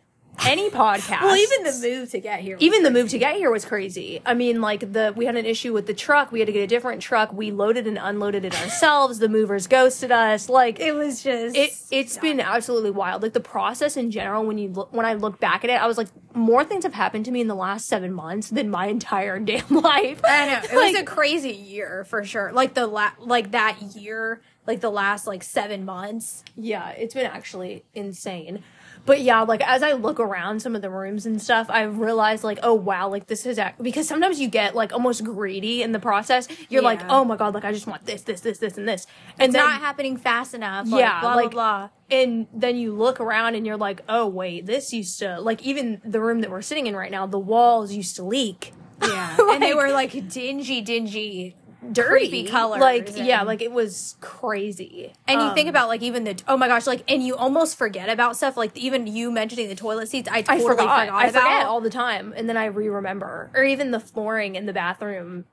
any 0.46 0.70
podcast. 0.70 1.22
well 1.22 1.36
even 1.36 1.62
the 1.64 1.78
move 1.88 2.10
to 2.10 2.20
get 2.20 2.40
here 2.40 2.56
even 2.60 2.82
the 2.82 2.90
move 2.90 3.08
to 3.10 3.18
get 3.18 3.36
here 3.36 3.50
was 3.50 3.64
crazy. 3.64 4.20
I 4.26 4.34
mean, 4.34 4.60
like 4.60 4.92
the 4.92 5.12
we 5.16 5.26
had 5.26 5.36
an 5.36 5.46
issue 5.46 5.72
with 5.72 5.86
the 5.86 5.94
truck. 5.94 6.32
We 6.32 6.40
had 6.40 6.46
to 6.46 6.52
get 6.52 6.62
a 6.62 6.66
different 6.66 7.00
truck. 7.02 7.32
We 7.32 7.50
loaded 7.50 7.86
and 7.86 7.98
unloaded 8.00 8.44
it 8.44 8.54
ourselves. 8.60 9.18
The 9.18 9.28
movers 9.28 9.66
ghosted 9.66 10.10
us. 10.12 10.48
Like 10.48 10.80
it 10.80 10.94
was 10.94 11.22
just 11.22 11.56
it 11.56 11.72
it's 11.90 12.18
been 12.18 12.40
absolutely 12.40 12.90
wild. 12.90 13.22
Like 13.22 13.32
the 13.32 13.40
process 13.40 13.96
in 13.96 14.10
general, 14.10 14.44
when 14.44 14.58
you 14.58 14.68
look, 14.68 14.92
when 14.92 15.06
I 15.06 15.14
look 15.14 15.38
back 15.40 15.64
at 15.64 15.70
it, 15.70 15.80
I 15.80 15.86
was 15.86 15.96
like, 15.98 16.08
more 16.34 16.64
things 16.64 16.84
have 16.84 16.94
happened 16.94 17.24
to 17.26 17.30
me 17.30 17.40
in 17.40 17.48
the 17.48 17.54
last 17.54 17.86
seven 17.86 18.12
months 18.12 18.50
than 18.50 18.70
my 18.70 18.86
entire 18.86 19.38
damn 19.40 19.68
life. 19.68 20.20
I 20.24 20.46
know 20.46 20.58
it 20.64 20.74
Like- 20.74 20.92
was 20.94 21.02
a 21.02 21.04
crazy 21.04 21.52
year 21.52 22.04
for 22.04 22.24
sure. 22.24 22.50
Like 22.52 22.74
the 22.74 22.86
la- 22.86 23.12
like 23.18 23.52
that 23.52 23.80
year, 23.96 24.40
like 24.66 24.80
the 24.80 24.90
last 24.90 25.26
like 25.26 25.42
seven 25.42 25.84
months. 25.84 26.42
Yeah, 26.56 26.90
it's 26.90 27.14
been 27.14 27.26
actually 27.26 27.84
insane. 27.94 28.62
But 29.06 29.20
yeah, 29.20 29.42
like 29.42 29.60
as 29.66 29.82
I 29.82 29.92
look 29.92 30.18
around 30.18 30.60
some 30.60 30.74
of 30.74 30.82
the 30.82 30.90
rooms 30.90 31.26
and 31.26 31.40
stuff, 31.40 31.66
I 31.68 31.82
realized 31.82 32.42
like, 32.44 32.58
oh 32.62 32.74
wow, 32.74 33.08
like 33.08 33.26
this 33.26 33.44
is 33.44 33.58
ac- 33.58 33.74
because 33.82 34.08
sometimes 34.08 34.40
you 34.40 34.48
get 34.48 34.74
like 34.74 34.92
almost 34.92 35.24
greedy 35.24 35.82
in 35.82 35.92
the 35.92 35.98
process. 36.00 36.48
You're 36.68 36.82
like, 36.82 37.02
oh 37.08 37.24
my 37.24 37.36
god, 37.36 37.54
like 37.54 37.64
I 37.64 37.72
just 37.72 37.86
want 37.86 38.06
this, 38.06 38.22
this, 38.22 38.40
this, 38.40 38.58
this, 38.58 38.78
and 38.78 38.88
this, 38.88 39.06
and 39.38 39.50
It's 39.50 39.54
then 39.54 39.64
not 39.68 39.80
happening 39.80 40.16
fast 40.16 40.54
enough. 40.54 40.88
Like, 40.88 41.00
yeah, 41.00 41.20
blah 41.20 41.34
like 41.34 41.50
blah 41.50 41.88
and 42.10 42.46
then 42.52 42.76
you 42.76 42.94
look 42.94 43.20
around 43.20 43.54
and 43.54 43.66
you're 43.66 43.76
like, 43.76 44.02
oh 44.08 44.26
wait, 44.26 44.66
this 44.66 44.92
used 44.92 45.18
to 45.18 45.40
like 45.40 45.62
even 45.62 46.00
the 46.04 46.20
room 46.20 46.40
that 46.40 46.50
we're 46.50 46.62
sitting 46.62 46.86
in 46.86 46.94
right 46.96 47.10
now, 47.10 47.26
the 47.26 47.38
walls 47.38 47.92
used 47.92 48.16
to 48.16 48.22
leak. 48.24 48.72
blah. 49.00 49.08
Yeah, 49.08 49.36
and 49.52 49.62
they 49.62 49.74
were 49.74 49.90
like 49.90 50.28
dingy, 50.28 50.80
dingy, 50.80 51.56
Dirty 51.92 52.28
creepy 52.28 52.48
colors. 52.48 52.80
like 52.80 53.08
and- 53.16 53.26
yeah, 53.26 53.42
like 53.42 53.60
it 53.62 53.70
was 53.72 54.16
crazy. 54.20 55.12
And 55.28 55.40
you 55.40 55.48
Um, 55.48 55.54
think 55.54 55.68
about 55.68 55.88
like 55.88 56.02
even 56.02 56.24
the 56.24 56.40
oh 56.48 56.56
my 56.56 56.68
gosh, 56.68 56.86
like 56.86 57.02
and 57.08 57.22
you 57.22 57.36
almost 57.36 57.76
forget 57.76 58.08
about 58.08 58.36
stuff 58.36 58.56
like 58.56 58.76
even 58.76 59.06
you 59.06 59.30
mentioning 59.30 59.68
the 59.68 59.74
toilet 59.76 60.08
seats. 60.08 60.28
I 60.30 60.38
I 60.38 60.42
totally 60.42 60.64
forgot. 60.68 61.00
forgot, 61.06 61.14
I 61.14 61.26
about. 61.28 61.42
forget 61.42 61.66
all 61.66 61.80
the 61.80 61.90
time, 61.90 62.32
and 62.36 62.48
then 62.48 62.56
I 62.56 62.66
re-remember. 62.66 63.50
Or 63.54 63.62
even 63.64 63.90
the 63.90 64.00
flooring 64.00 64.54
in 64.56 64.66
the 64.66 64.72
bathroom 64.72 65.44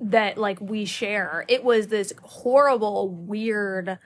that 0.00 0.36
like 0.38 0.60
we 0.60 0.84
share. 0.84 1.44
It 1.48 1.62
was 1.64 1.88
this 1.88 2.12
horrible, 2.22 3.08
weird, 3.08 3.98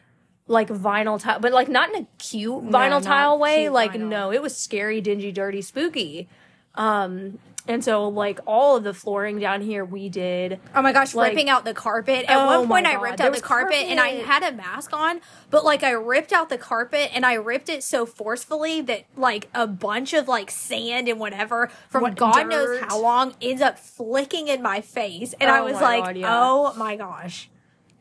like 0.46 0.68
vinyl 0.68 1.20
tile, 1.20 1.40
but 1.40 1.52
like 1.52 1.68
not 1.68 1.88
in 1.94 2.02
a 2.02 2.06
cute 2.18 2.64
vinyl 2.64 2.90
not 2.90 3.02
tile 3.02 3.38
way. 3.38 3.68
Like 3.68 3.92
vinyl. 3.92 4.09
no, 4.09 4.32
it 4.32 4.42
was 4.42 4.56
scary, 4.56 5.00
dingy, 5.00 5.32
dirty, 5.32 5.62
spooky. 5.62 6.28
Um, 6.74 7.38
and 7.68 7.83
so 7.85 8.09
like 8.09 8.38
all 8.46 8.76
of 8.76 8.85
the 8.85 8.94
flooring 8.94 9.38
down 9.38 9.61
here, 9.61 9.85
we 9.85 10.09
did. 10.09 10.61
Oh 10.74 10.83
my 10.83 10.92
gosh, 10.92 11.14
Like- 11.14 11.31
ripping 11.33 11.50
out 11.50 11.64
the 11.64 11.74
carpet. 11.74 12.24
At 12.29 12.37
Oh 12.38 12.46
one 12.61 12.68
point, 12.68 12.87
I 12.87 12.94
ripped 12.94 13.20
out 13.20 13.26
the 13.26 13.31
was 13.33 13.40
carpet, 13.40 13.79
and 13.87 13.98
I 14.00 14.09
had 14.11 14.42
a 14.42 14.52
mask 14.57 14.92
on, 14.92 15.20
but 15.50 15.64
like 15.64 15.83
I 15.83 15.90
ripped 15.90 16.33
out 16.33 16.48
the 16.48 16.59
carpet 16.59 17.11
and 17.14 17.26
I 17.26 17.35
ripped 17.35 17.68
it 17.68 17.83
so 17.83 18.07
forcefully 18.07 18.81
that 18.83 19.05
like 19.16 19.48
a 19.55 19.66
bunch 19.66 20.12
of 20.14 20.29
like 20.29 20.50
sand 20.50 21.09
and 21.09 21.18
whatever 21.18 21.70
from 21.88 22.02
What, 22.02 22.16
God 22.16 22.48
knows 22.48 22.81
how 22.81 23.00
long 23.00 23.35
ends 23.42 23.61
up 23.62 23.79
flicking 23.79 24.48
in 24.48 24.62
my 24.62 24.81
face. 24.81 25.35
And 25.40 25.50
I 25.50 25.59
Oh 25.61 25.64
was 25.64 25.74
like, 25.74 26.05
God, 26.05 26.16
yeah. 26.16 26.29
oh 26.31 26.74
my 26.76 26.96
gosh. 26.96 27.50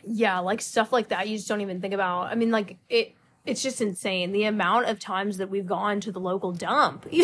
yeah, 0.08 0.38
like 0.40 0.62
stuff 0.62 0.94
like 0.94 1.08
that 1.10 1.28
you 1.28 1.36
just 1.38 1.48
don't 1.48 1.62
even 1.62 1.82
think 1.82 1.96
about. 1.96 2.28
I 2.32 2.36
mean, 2.36 2.52
like 2.52 2.78
it 2.90 3.15
it's 3.46 3.62
just 3.62 3.80
insane 3.82 4.32
the 4.32 4.44
amount 4.46 4.88
of 4.90 5.00
times 5.00 5.38
that 5.38 5.50
we've 5.50 5.68
gone 5.68 6.00
to 6.02 6.12
the 6.12 6.20
local 6.20 6.52
dump. 6.52 7.06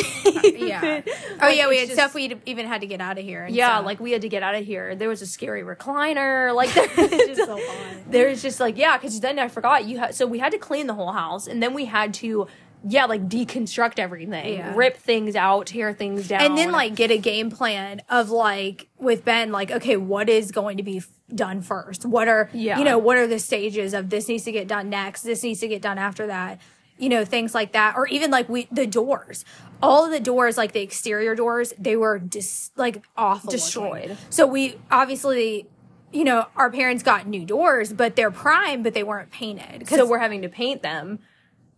Yeah. 0.44 1.02
oh 1.08 1.38
Like, 1.40 1.58
yeah, 1.58 1.68
we 1.68 1.78
had 1.78 1.88
just- 1.88 1.98
stuff 2.00 2.14
we 2.14 2.36
even 2.46 2.68
had 2.68 2.82
to 2.82 2.88
get 2.88 3.02
out 3.02 3.18
of 3.18 3.24
here. 3.24 3.44
And 3.46 3.56
Yeah, 3.56 3.76
stuff. 3.78 3.86
like 3.86 4.00
we 4.00 4.12
had 4.12 4.22
to 4.22 4.30
get 4.30 4.44
out 4.44 4.56
of 4.56 4.64
here. 4.66 4.96
There 4.96 5.10
was 5.10 5.22
a 5.22 5.26
scary 5.26 5.64
recliner. 5.64 6.54
Like 6.62 6.74
just 6.74 7.46
so 7.46 7.58
fun. 7.58 8.04
There's 8.10 8.42
just 8.42 8.60
like 8.60 8.78
yeah, 8.78 8.98
because 8.98 9.20
then 9.20 9.40
I 9.40 9.48
forgot 9.48 9.86
you 9.86 9.98
had. 10.00 10.14
So 10.16 10.28
we 10.28 10.40
had 10.40 10.52
to 10.52 10.58
clean 10.58 10.88
the 10.88 10.94
whole 10.94 11.12
house, 11.12 11.48
and 11.48 11.62
then 11.62 11.74
we 11.74 11.86
had 11.86 12.14
to 12.16 12.48
yeah, 12.88 13.06
like 13.06 13.28
deconstruct 13.30 14.00
everything, 14.00 14.56
Yeah. 14.56 14.74
rip 14.76 14.98
things 14.98 15.36
out, 15.36 15.68
tear 15.68 15.94
things 15.94 16.28
down, 16.28 16.42
and 16.42 16.58
then 16.58 16.72
like 16.72 16.96
get 16.96 17.12
a 17.12 17.18
game 17.18 17.52
plan 17.52 18.02
of 18.10 18.30
like 18.30 18.88
with 18.98 19.24
Ben, 19.24 19.52
like 19.52 19.70
okay, 19.72 19.98
what 19.98 20.30
is 20.30 20.52
going 20.52 20.78
to 20.78 20.84
be 20.84 20.98
f- 20.98 21.08
done 21.34 21.62
first? 21.62 22.06
What 22.06 22.28
are 22.28 22.50
Yeah. 22.54 22.78
you 22.80 22.84
know 22.84 22.98
what 22.98 23.18
are 23.18 23.28
the 23.28 23.40
stages 23.40 23.94
of 23.94 24.10
this 24.10 24.28
needs 24.28 24.44
to 24.46 24.52
get 24.52 24.68
done 24.68 24.90
next? 24.90 25.22
This 25.24 25.44
needs 25.44 25.60
to 25.60 25.68
get 25.68 25.82
done 25.82 25.98
after 25.98 26.28
that. 26.28 26.60
You 26.98 27.10
know 27.10 27.26
things 27.26 27.54
like 27.56 27.72
that, 27.74 27.96
or 27.96 28.08
even 28.08 28.30
like 28.32 28.48
we 28.50 28.68
the 28.72 28.86
doors. 28.88 29.44
All 29.82 30.06
of 30.06 30.12
the 30.12 30.20
doors, 30.20 30.58
like 30.58 30.74
the 30.74 30.82
exterior 30.82 31.34
doors, 31.34 31.74
they 31.80 31.96
were 31.96 32.20
dis- 32.20 32.70
like 32.76 33.04
awful, 33.18 33.48
looking. 33.48 33.58
Destroyed. 33.60 34.18
So 34.30 34.46
we 34.46 34.76
obviously, 34.92 35.68
you 36.14 36.24
know, 36.24 36.46
our 36.56 36.70
parents 36.70 37.02
got 37.02 37.26
new 37.26 37.44
doors, 37.46 37.92
but 37.92 38.16
they're 38.16 38.30
prime, 38.30 38.84
but 38.84 38.94
they 38.94 39.02
weren't 39.04 39.32
painted. 39.32 39.88
so 39.88 40.06
we're 40.06 40.20
having 40.20 40.44
to 40.44 40.50
paint 40.50 40.84
them, 40.84 41.18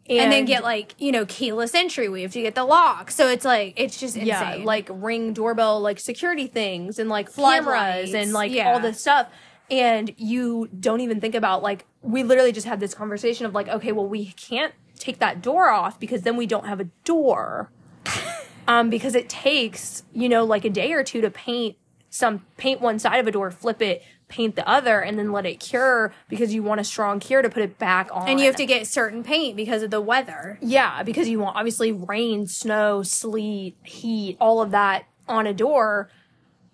and 0.09 0.31
then 0.31 0.45
get 0.45 0.63
like 0.63 0.95
you 0.97 1.11
know 1.11 1.25
keyless 1.25 1.73
entry. 1.73 2.09
We 2.09 2.23
have 2.23 2.31
to 2.33 2.41
get 2.41 2.55
the 2.55 2.65
lock. 2.65 3.11
So 3.11 3.29
it's 3.29 3.45
like 3.45 3.73
it's 3.77 3.99
just 3.99 4.15
insane. 4.15 4.27
yeah, 4.27 4.55
like 4.63 4.89
ring 4.91 5.33
doorbell, 5.33 5.79
like 5.79 5.99
security 5.99 6.47
things, 6.47 6.99
and 6.99 7.09
like 7.09 7.33
cameras, 7.33 8.13
and 8.13 8.33
like 8.33 8.51
yeah. 8.51 8.73
all 8.73 8.79
this 8.79 8.99
stuff. 8.99 9.27
And 9.71 10.13
you 10.17 10.69
don't 10.77 10.99
even 10.99 11.21
think 11.21 11.35
about 11.35 11.63
like 11.63 11.85
we 12.01 12.23
literally 12.23 12.51
just 12.51 12.67
had 12.67 12.79
this 12.79 12.93
conversation 12.93 13.45
of 13.45 13.53
like, 13.53 13.67
okay, 13.69 13.91
well, 13.91 14.07
we 14.07 14.27
can't 14.33 14.73
take 14.99 15.19
that 15.19 15.41
door 15.41 15.69
off 15.69 15.99
because 15.99 16.23
then 16.23 16.37
we 16.37 16.45
don't 16.45 16.65
have 16.65 16.79
a 16.79 16.85
door. 17.05 17.71
um, 18.67 18.89
because 18.89 19.15
it 19.15 19.29
takes 19.29 20.03
you 20.13 20.27
know 20.27 20.43
like 20.43 20.65
a 20.65 20.69
day 20.69 20.91
or 20.91 21.03
two 21.03 21.21
to 21.21 21.29
paint 21.29 21.77
some 22.09 22.45
paint 22.57 22.81
one 22.81 22.99
side 22.99 23.19
of 23.19 23.27
a 23.27 23.31
door, 23.31 23.49
flip 23.49 23.81
it, 23.81 24.03
paint 24.33 24.55
the 24.55 24.67
other, 24.67 24.99
and 24.99 25.19
then 25.19 25.31
let 25.31 25.45
it 25.45 25.59
cure 25.59 26.11
because 26.27 26.55
you 26.55 26.63
want 26.63 26.81
a 26.81 26.83
strong 26.83 27.19
cure 27.19 27.43
to 27.43 27.49
put 27.49 27.61
it 27.61 27.77
back 27.77 28.09
on. 28.11 28.27
and 28.27 28.39
you 28.39 28.47
have 28.47 28.55
to 28.55 28.65
get 28.65 28.87
certain 28.87 29.23
paint 29.23 29.55
because 29.55 29.83
of 29.83 29.91
the 29.91 30.01
weather. 30.01 30.57
Yeah, 30.59 31.03
because 31.03 31.29
you 31.29 31.39
want 31.39 31.55
obviously 31.55 31.91
rain, 31.91 32.47
snow, 32.47 33.03
sleet, 33.03 33.77
heat, 33.83 34.35
all 34.41 34.59
of 34.59 34.71
that 34.71 35.05
on 35.27 35.45
a 35.45 35.53
door. 35.53 36.09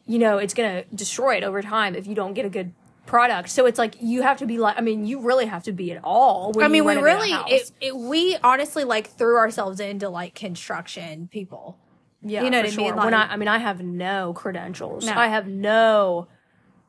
You 0.06 0.20
know, 0.20 0.38
it's 0.38 0.54
gonna 0.54 0.86
destroy 0.96 1.36
it 1.36 1.44
over 1.44 1.62
time 1.62 1.96
if 1.96 2.08
you 2.08 2.16
don't 2.16 2.34
get 2.34 2.46
a 2.46 2.50
good 2.50 2.74
product. 3.06 3.50
So 3.50 3.66
it's 3.66 3.78
like 3.78 3.96
you 4.00 4.22
have 4.22 4.38
to 4.38 4.46
be 4.46 4.58
like, 4.58 4.78
I 4.78 4.82
mean, 4.82 5.06
you 5.06 5.20
really 5.20 5.46
have 5.46 5.64
to 5.64 5.74
be 5.74 5.92
at 5.92 6.02
all. 6.02 6.54
When 6.54 6.64
I 6.64 6.70
mean, 6.70 6.86
we 6.86 6.96
really, 6.96 7.32
it, 7.32 7.72
it, 7.82 7.96
we 7.96 8.38
honestly 8.42 8.86
like 8.86 9.10
threw 9.10 9.38
ourselves 9.38 9.82
into 9.82 10.08
like 10.08 10.34
construction 10.34 11.28
people. 11.30 11.78
yeah, 12.22 12.44
you 12.44 12.50
know 12.50 12.62
what 12.62 12.72
I 12.72 12.76
mean? 12.76 12.94
sure. 12.94 12.96
when 12.96 13.14
I, 13.14 13.34
I 13.34 13.36
mean, 13.36 13.50
I 13.50 13.58
have 13.58 13.82
no 13.82 14.32
credentials. 14.34 15.06
No. 15.06 15.14
I 15.14 15.28
have 15.28 15.48
no 15.48 16.28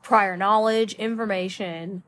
prior 0.03 0.35
knowledge, 0.37 0.93
information. 0.93 2.03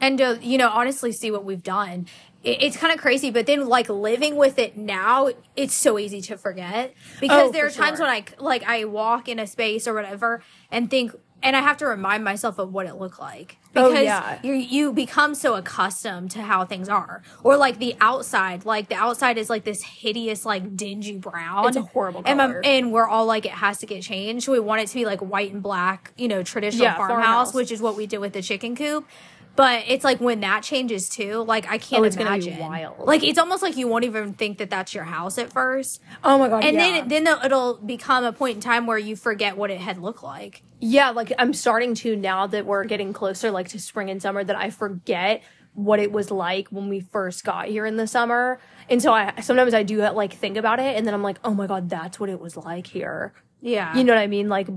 and 0.00 0.18
to 0.18 0.38
you 0.42 0.58
know 0.58 0.68
honestly 0.68 1.12
see 1.12 1.30
what 1.30 1.44
we've 1.44 1.62
done 1.62 2.06
it, 2.42 2.62
it's 2.62 2.76
kind 2.76 2.92
of 2.92 2.98
crazy 3.00 3.30
but 3.30 3.46
then 3.46 3.66
like 3.66 3.88
living 3.88 4.34
with 4.36 4.58
it 4.58 4.76
now 4.76 5.30
it's 5.56 5.72
so 5.74 5.98
easy 5.98 6.20
to 6.20 6.36
forget 6.36 6.92
because 7.20 7.48
Oh, 7.48 7.52
there 7.52 7.64
are 7.66 7.70
times 7.70 7.98
sure. 7.98 8.06
when 8.06 8.14
i 8.14 8.24
like 8.38 8.64
i 8.64 8.84
walk 8.84 9.28
in 9.28 9.38
a 9.38 9.46
space 9.46 9.86
or 9.86 9.94
whatever 9.94 10.42
and 10.70 10.90
think 10.90 11.12
and 11.44 11.54
i 11.54 11.60
have 11.60 11.76
to 11.76 11.86
remind 11.86 12.24
myself 12.24 12.58
of 12.58 12.72
what 12.72 12.86
it 12.86 12.96
looked 12.96 13.20
like 13.20 13.58
Oh, 13.76 13.88
because 13.90 14.04
yeah. 14.04 14.38
you 14.44 14.52
you 14.54 14.92
become 14.92 15.34
so 15.34 15.54
accustomed 15.56 16.30
to 16.32 16.42
how 16.42 16.64
things 16.64 16.88
are 16.88 17.22
or 17.42 17.56
like 17.56 17.78
the 17.80 17.96
outside 18.00 18.64
like 18.64 18.88
the 18.88 18.94
outside 18.94 19.36
is 19.36 19.50
like 19.50 19.64
this 19.64 19.82
hideous 19.82 20.44
like 20.46 20.76
dingy 20.76 21.18
brown 21.18 21.66
It's 21.68 21.76
a 21.76 21.82
horrible 21.82 22.22
and, 22.24 22.38
my- 22.38 22.46
color. 22.46 22.60
and 22.64 22.92
we're 22.92 23.06
all 23.08 23.26
like 23.26 23.46
it 23.46 23.52
has 23.52 23.78
to 23.78 23.86
get 23.86 24.02
changed 24.02 24.46
we 24.48 24.60
want 24.60 24.82
it 24.82 24.88
to 24.88 24.94
be 24.94 25.04
like 25.04 25.20
white 25.20 25.52
and 25.52 25.62
black 25.62 26.12
you 26.16 26.28
know 26.28 26.42
traditional 26.42 26.84
Yeah, 26.84 26.96
farmhouse, 26.96 27.24
farmhouse. 27.24 27.54
which 27.54 27.70
is 27.72 27.80
what 27.82 27.96
we 27.96 28.06
did 28.06 28.18
with 28.18 28.32
the 28.32 28.42
chicken 28.42 28.76
coop 28.76 29.06
but 29.56 29.84
it's 29.86 30.04
like 30.04 30.20
when 30.20 30.40
that 30.40 30.62
changes 30.62 31.08
too 31.08 31.42
like 31.44 31.64
i 31.68 31.78
can't 31.78 32.00
Oh, 32.00 32.04
it's 32.04 32.16
gonna 32.16 32.36
be 32.38 32.46
imagine 32.46 32.58
wild. 32.58 32.98
like 33.06 33.22
it's 33.22 33.38
almost 33.38 33.62
like 33.62 33.76
you 33.76 33.86
won't 33.88 34.04
even 34.04 34.32
think 34.34 34.58
that 34.58 34.70
that's 34.70 34.94
your 34.94 35.04
house 35.04 35.38
at 35.38 35.52
first 35.52 36.00
Oh 36.22 36.38
my 36.38 36.48
god! 36.48 36.64
and 36.64 36.74
yeah. 36.76 37.04
then 37.08 37.24
then 37.26 37.38
it'll 37.44 37.74
become 37.74 38.24
a 38.24 38.32
point 38.32 38.56
in 38.56 38.60
time 38.60 38.86
where 38.86 38.98
you 38.98 39.16
forget 39.16 39.56
what 39.56 39.70
it 39.70 39.80
had 39.80 39.98
looked 39.98 40.22
like 40.22 40.62
Yeah, 40.80 41.10
like 41.10 41.32
I'm 41.38 41.52
starting 41.54 41.94
to 41.96 42.16
now 42.16 42.46
that 42.48 42.66
we're 42.66 42.84
getting 42.84 43.12
closer 43.12 43.50
like 43.50 43.68
to 43.68 43.78
spring 43.78 44.10
and 44.10 44.20
summer 44.20 44.42
that 44.44 44.56
I 44.56 44.70
forget 44.70 45.42
what 45.74 45.98
it 45.98 46.12
was 46.12 46.30
like 46.30 46.68
when 46.68 46.88
we 46.88 47.00
first 47.00 47.42
got 47.44 47.66
here 47.66 47.84
in 47.84 47.96
the 47.96 48.06
summer. 48.06 48.60
And 48.88 49.02
so 49.02 49.12
I 49.12 49.40
sometimes 49.40 49.74
I 49.74 49.82
do 49.82 49.98
like 50.02 50.32
think 50.32 50.56
about 50.56 50.78
it 50.78 50.96
and 50.96 51.04
then 51.06 51.14
I'm 51.14 51.22
like, 51.22 51.38
"Oh 51.42 51.52
my 51.54 51.66
god, 51.66 51.88
that's 51.90 52.20
what 52.20 52.28
it 52.30 52.38
was 52.40 52.56
like 52.56 52.86
here." 52.86 53.32
yeah 53.60 53.96
You 53.96 54.04
know 54.04 54.14
what 54.14 54.20
I 54.20 54.26
mean? 54.26 54.48
Like 54.48 54.68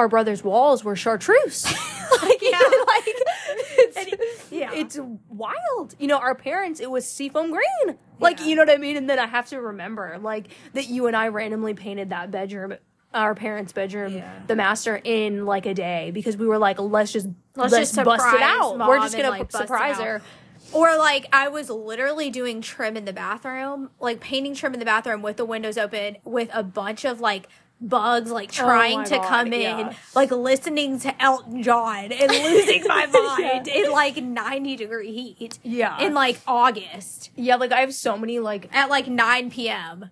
our 0.00 0.08
brother's 0.08 0.42
walls 0.42 0.82
were 0.82 0.96
chartreuse. 0.96 1.64
like, 2.22 2.40
Yeah. 2.42 2.58
like 2.86 3.04
it's, 3.06 4.50
yeah. 4.50 4.70
it's 4.72 4.98
wild. 5.28 5.94
You 5.98 6.08
know, 6.08 6.16
our 6.18 6.34
parents 6.34 6.80
it 6.80 6.90
was 6.90 7.06
seafoam 7.06 7.50
green. 7.50 7.98
Like, 8.18 8.40
Yeah. 8.40 8.46
you 8.46 8.56
know 8.56 8.62
what 8.62 8.70
I 8.70 8.78
mean? 8.78 8.96
And 8.96 9.08
then 9.08 9.18
I 9.18 9.26
have 9.26 9.46
to 9.50 9.60
remember 9.60 10.18
like 10.20 10.48
that 10.72 10.88
you 10.88 11.06
and 11.06 11.14
I 11.14 11.28
randomly 11.28 11.74
painted 11.74 12.10
that 12.10 12.30
bedroom 12.30 12.74
our 13.12 13.34
parents' 13.34 13.72
bedroom, 13.72 14.14
Yeah. 14.14 14.32
the 14.46 14.54
master 14.54 15.00
in 15.02 15.44
like 15.44 15.66
a 15.66 15.74
day 15.74 16.12
because 16.12 16.36
we 16.36 16.46
were 16.46 16.58
like, 16.58 16.78
let's 16.80 17.12
just 17.12 17.26
Let's 17.56 17.72
let's, 17.72 17.92
just 17.92 18.04
bust 18.04 18.24
it 18.34 18.40
out. 18.40 18.78
We're 18.78 19.00
just 19.00 19.16
gonna 19.16 19.30
like, 19.30 19.50
surprise 19.52 19.98
her. 19.98 20.22
Or 20.72 20.96
like 20.96 21.26
I 21.32 21.48
was 21.48 21.68
literally 21.68 22.30
doing 22.30 22.60
trim 22.62 22.96
in 22.96 23.04
the 23.04 23.12
bathroom, 23.12 23.90
like 23.98 24.20
painting 24.20 24.54
trim 24.54 24.72
in 24.72 24.78
the 24.78 24.86
bathroom 24.86 25.20
with 25.22 25.36
the 25.36 25.44
windows 25.44 25.76
open 25.76 26.16
with 26.24 26.48
a 26.54 26.62
bunch 26.62 27.04
of 27.04 27.20
like 27.20 27.48
bugs 27.80 28.30
like 28.30 28.50
oh 28.52 28.64
trying 28.64 29.00
Oh 29.00 29.04
to 29.04 29.16
God, 29.16 29.28
come 29.28 29.52
in, 29.52 29.60
yeah. 29.60 29.94
like 30.14 30.30
listening 30.30 30.98
to 31.00 31.22
Elton 31.22 31.62
John 31.62 32.12
and 32.12 32.30
losing 32.30 32.84
my 32.86 33.06
mind 33.06 33.68
in 33.68 33.90
like 33.90 34.16
90 34.22 34.76
degree 34.76 35.12
heat. 35.12 35.58
Yeah. 35.62 35.98
In 36.00 36.12
like 36.14 36.40
August 36.46 37.30
Yeah, 37.36 37.56
like 37.56 37.72
I 37.72 37.80
have 37.80 37.94
so 37.94 38.16
many 38.18 38.38
like 38.38 38.68
at 38.72 38.90
like 38.90 39.06
9 39.08 39.50
p.m. 39.50 40.10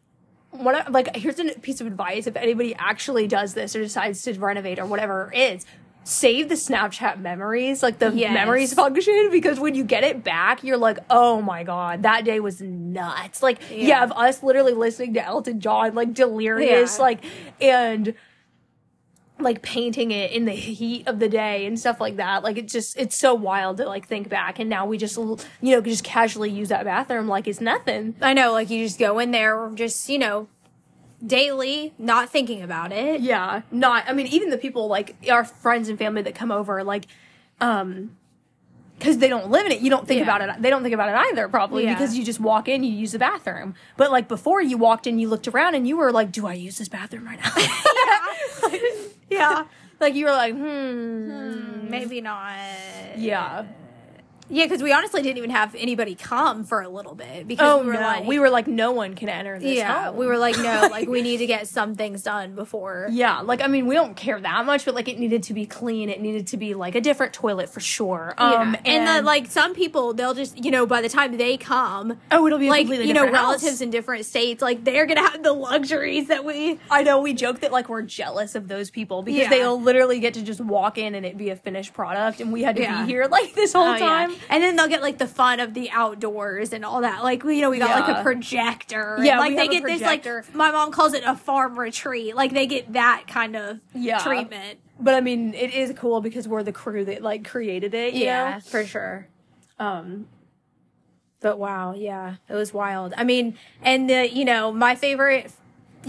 one 0.51 0.77
like 0.91 1.15
here's 1.17 1.39
a 1.39 1.45
piece 1.61 1.81
of 1.81 1.87
advice 1.87 2.27
if 2.27 2.37
anybody 2.37 2.75
actually 2.79 3.27
does 3.27 3.55
this 3.55 3.77
or 3.77 3.81
decides 3.83 4.23
to 4.23 4.33
renovate 4.35 4.79
or 4.79 4.87
whatever 4.87 5.31
it 5.35 5.57
is 5.57 5.67
save 6.09 6.49
the 6.49 6.55
snapchat 6.55 7.19
memories 7.21 7.83
like 7.83 7.99
the 7.99 8.11
Yes. 8.15 8.33
memories 8.33 8.73
function 8.73 9.29
because 9.31 9.61
when 9.61 9.75
you 9.75 9.85
get 9.85 10.05
it 10.05 10.25
back 10.25 10.65
you're 10.65 10.79
like 10.79 10.99
oh 11.11 11.43
my 11.43 11.63
god 11.65 12.03
that 12.05 12.25
day 12.25 12.41
was 12.41 12.61
nuts 12.63 13.43
like 13.43 13.61
yeah, 13.71 13.77
Yeah. 13.89 14.05
of 14.05 14.13
us 14.13 14.43
literally 14.43 14.73
listening 14.73 15.13
to 15.15 15.23
elton 15.25 15.61
john 15.61 15.95
like 15.95 16.15
delirious 16.15 16.97
Yeah. 16.97 17.03
like 17.03 17.25
and 17.61 18.15
like 19.41 19.63
painting 19.63 20.11
it 20.11 20.33
in 20.33 20.47
the 20.47 20.53
heat 20.53 21.07
of 21.07 21.21
the 21.21 21.29
day 21.29 21.65
and 21.65 21.79
stuff 21.79 22.01
like 22.01 22.17
that. 22.17 22.43
Like 22.43 22.59
it's 22.59 22.73
just 22.73 22.97
it's 22.99 23.17
so 23.17 23.35
wild 23.35 23.77
to 23.77 23.87
like 23.87 24.05
think 24.09 24.29
back 24.29 24.59
and 24.59 24.69
now 24.69 24.85
we 24.85 24.99
just 24.99 25.17
you 25.17 25.37
know 25.63 25.81
just 25.81 26.03
casually 26.03 26.51
use 26.51 26.71
that 26.71 26.85
bathroom 26.85 27.29
like 27.29 27.47
it's 27.47 27.61
nothing. 27.61 28.17
I 28.21 28.33
know, 28.33 28.51
like 28.51 28.69
you 28.69 28.85
just 28.85 28.99
go 28.99 29.21
in 29.21 29.31
there, 29.31 29.71
just 29.77 30.09
you 30.09 30.19
know, 30.19 30.49
daily, 31.25 31.93
not 31.99 32.31
thinking 32.31 32.63
about 32.63 32.93
it. 32.93 33.21
Yeah, 33.21 33.63
not. 33.71 34.05
I 34.09 34.13
mean, 34.13 34.27
even 34.29 34.51
the 34.51 34.59
people 34.59 34.87
like 34.89 35.17
our 35.31 35.45
friends 35.45 35.89
and 35.89 35.99
family 35.99 36.23
that 36.23 36.35
come 36.35 36.51
over, 36.53 36.85
like, 36.85 37.07
um, 37.61 38.17
because 38.99 39.19
they 39.19 39.29
don't 39.29 39.49
live 39.51 39.65
in 39.67 39.73
it, 39.73 39.81
you 39.81 39.91
don't 39.91 40.07
think 40.09 40.19
Yeah. 40.19 40.25
about 40.37 40.41
it. 40.57 40.63
They 40.63 40.71
don't 40.71 40.83
think 40.83 40.95
about 40.95 41.09
it 41.09 41.15
either, 41.31 41.49
probably 41.49 41.85
Yeah. 41.85 41.95
because 41.95 42.17
you 42.17 42.25
just 42.25 42.41
walk 42.41 42.69
in, 42.69 42.83
you 42.83 42.93
use 42.93 43.13
the 43.13 43.19
bathroom. 43.19 43.75
But 43.97 44.11
like 44.11 44.27
before, 44.29 44.61
you 44.61 44.77
walked 44.77 45.07
in, 45.07 45.19
you 45.19 45.29
looked 45.29 45.47
around, 45.49 45.75
and 45.77 45.87
you 45.87 45.97
were 45.97 46.11
like, 46.13 46.33
"Do 46.33 46.47
I 46.47 46.55
use 46.55 46.79
this 46.79 46.89
bathroom 46.89 47.25
right 47.27 47.39
now?" 47.43 47.53
Yeah, 49.31 49.65
like 50.01 50.15
you 50.15 50.25
were 50.25 50.33
like, 50.33 50.55
"Hmm, 50.55 51.89
maybe 51.91 52.21
not. 52.21 52.55
yeah." 53.17 53.65
Yeah, 54.51 54.65
because 54.65 54.83
we 54.83 54.93
honestly 54.93 55.23
didn't 55.23 55.39
even 55.39 55.51
have 55.51 55.75
anybody 55.75 56.15
come 56.15 56.65
for 56.65 56.81
a 56.81 56.89
little 56.89 57.15
bit 57.15 57.47
because 57.47 57.69
Oh 57.69 57.81
we 57.81 57.87
were 57.89 57.93
no, 57.95 58.01
like, 58.01 58.27
we 58.27 58.39
were 58.39 58.51
like, 58.51 58.67
no 58.67 58.93
one 58.93 59.15
can 59.15 59.29
enter 59.29 59.59
this. 59.59 59.77
yeah, 59.77 60.05
home. 60.07 60.17
we 60.17 60.27
were 60.27 60.39
like, 60.39 60.57
no, 60.57 60.89
like 60.91 61.09
we 61.09 61.23
need 61.23 61.39
to 61.39 61.47
get 61.47 61.67
some 61.69 61.95
things 61.95 62.23
done 62.23 62.55
before. 62.55 63.09
Yeah, 63.11 63.41
like 63.41 63.61
I 63.61 63.67
mean, 63.67 63.87
we 63.87 63.95
don't 63.95 64.17
care 64.17 64.41
that 64.41 64.65
much, 64.67 64.85
but 64.85 64.95
like 64.95 65.09
it 65.09 65.19
needed 65.19 65.43
to 65.45 65.55
be 65.55 65.67
clean. 65.67 66.09
It 66.09 66.21
needed 66.21 66.47
to 66.49 66.57
be 66.57 66.75
like 66.75 66.95
a 66.95 67.01
different 67.01 67.33
toilet 67.33 67.69
for 67.69 67.81
sure. 67.81 68.35
Um, 68.39 68.75
Yeah. 68.75 68.81
and, 68.93 69.09
the, 69.09 69.23
like 69.27 69.51
some 69.51 69.75
people, 69.75 70.15
they'll 70.15 70.35
just 70.35 70.63
you 70.65 70.71
know 70.71 70.87
by 70.87 71.03
the 71.03 71.09
time 71.09 71.37
they 71.37 71.57
come, 71.57 72.19
oh, 72.31 72.47
it'll 72.47 72.59
be 72.59 72.71
like 72.71 72.89
you 72.89 73.13
know 73.13 73.25
house. 73.27 73.33
relatives 73.33 73.81
in 73.81 73.91
different 73.91 74.25
states, 74.25 74.63
like 74.63 74.83
they're 74.85 75.07
gonna 75.07 75.29
have 75.29 75.43
the 75.43 75.53
luxuries 75.53 76.29
that 76.29 76.45
we. 76.45 76.79
I 76.91 77.03
know 77.03 77.21
we 77.21 77.35
joke 77.35 77.61
that 77.61 77.73
like 77.73 77.89
we're 77.89 78.03
jealous 78.03 78.55
of 78.55 78.69
those 78.69 78.91
people 78.91 79.23
because 79.23 79.43
Yeah. 79.43 79.51
they'll 79.51 79.81
literally 79.81 80.21
get 80.21 80.35
to 80.35 80.43
just 80.43 80.61
walk 80.61 80.97
in 80.99 81.15
and 81.15 81.27
it 81.27 81.37
be 81.37 81.51
a 81.51 81.57
finished 81.57 81.93
product, 81.93 82.41
and 82.41 82.51
we 82.53 82.63
had 82.63 82.77
to 82.77 82.83
Yeah. 82.83 83.03
be 83.05 83.13
here 83.13 83.27
like 83.27 83.55
this 83.55 83.73
whole 83.75 83.89
Oh, 83.95 83.99
time. 83.99 84.33
And 84.49 84.63
then 84.63 84.77
they'll 84.77 84.89
get 84.89 85.03
like 85.03 85.19
the 85.19 85.27
fun 85.27 85.61
of 85.61 85.75
the 85.75 85.91
outdoors 85.91 86.73
and 86.73 86.85
all 86.85 87.01
that. 87.03 87.23
Like 87.23 87.43
you 87.45 87.61
know, 87.61 87.71
we 87.71 87.79
got 87.79 88.01
like 88.07 88.17
a 88.19 88.23
projector. 88.23 89.17
and, 89.17 89.27
Yeah, 89.27 89.39
like 89.39 89.51
we 89.51 89.57
they 89.57 89.69
get 89.69 89.85
this 89.85 90.01
like 90.03 90.55
my 90.55 90.71
mom 90.71 90.91
calls 90.93 91.15
it 91.15 91.23
a 91.25 91.35
farm 91.37 91.79
retreat. 91.79 92.35
Like 92.37 92.53
they 92.53 92.67
get 92.67 92.93
that 92.95 93.25
kind 93.29 93.57
of 93.57 93.81
Yeah. 93.95 94.19
treatment. 94.19 94.79
But 95.01 95.15
I 95.15 95.21
mean, 95.21 95.55
it 95.55 95.73
is 95.75 95.93
cool 95.97 96.21
because 96.21 96.49
we're 96.49 96.63
the 96.63 96.73
crew 96.73 97.05
that 97.05 97.23
like 97.23 97.47
created 97.47 97.95
it. 97.95 98.15
You 98.15 98.61
for 98.69 98.85
sure. 98.85 99.29
Um. 99.79 100.27
But 101.41 101.59
wow, 101.59 101.95
yeah, 101.95 102.37
it 102.49 102.55
was 102.55 102.75
wild. 102.75 103.15
I 103.17 103.23
mean, 103.23 103.57
and 103.83 104.11
the 104.11 104.29
you 104.33 104.45
know 104.45 104.73
my 104.73 104.95
favorite. 104.97 105.53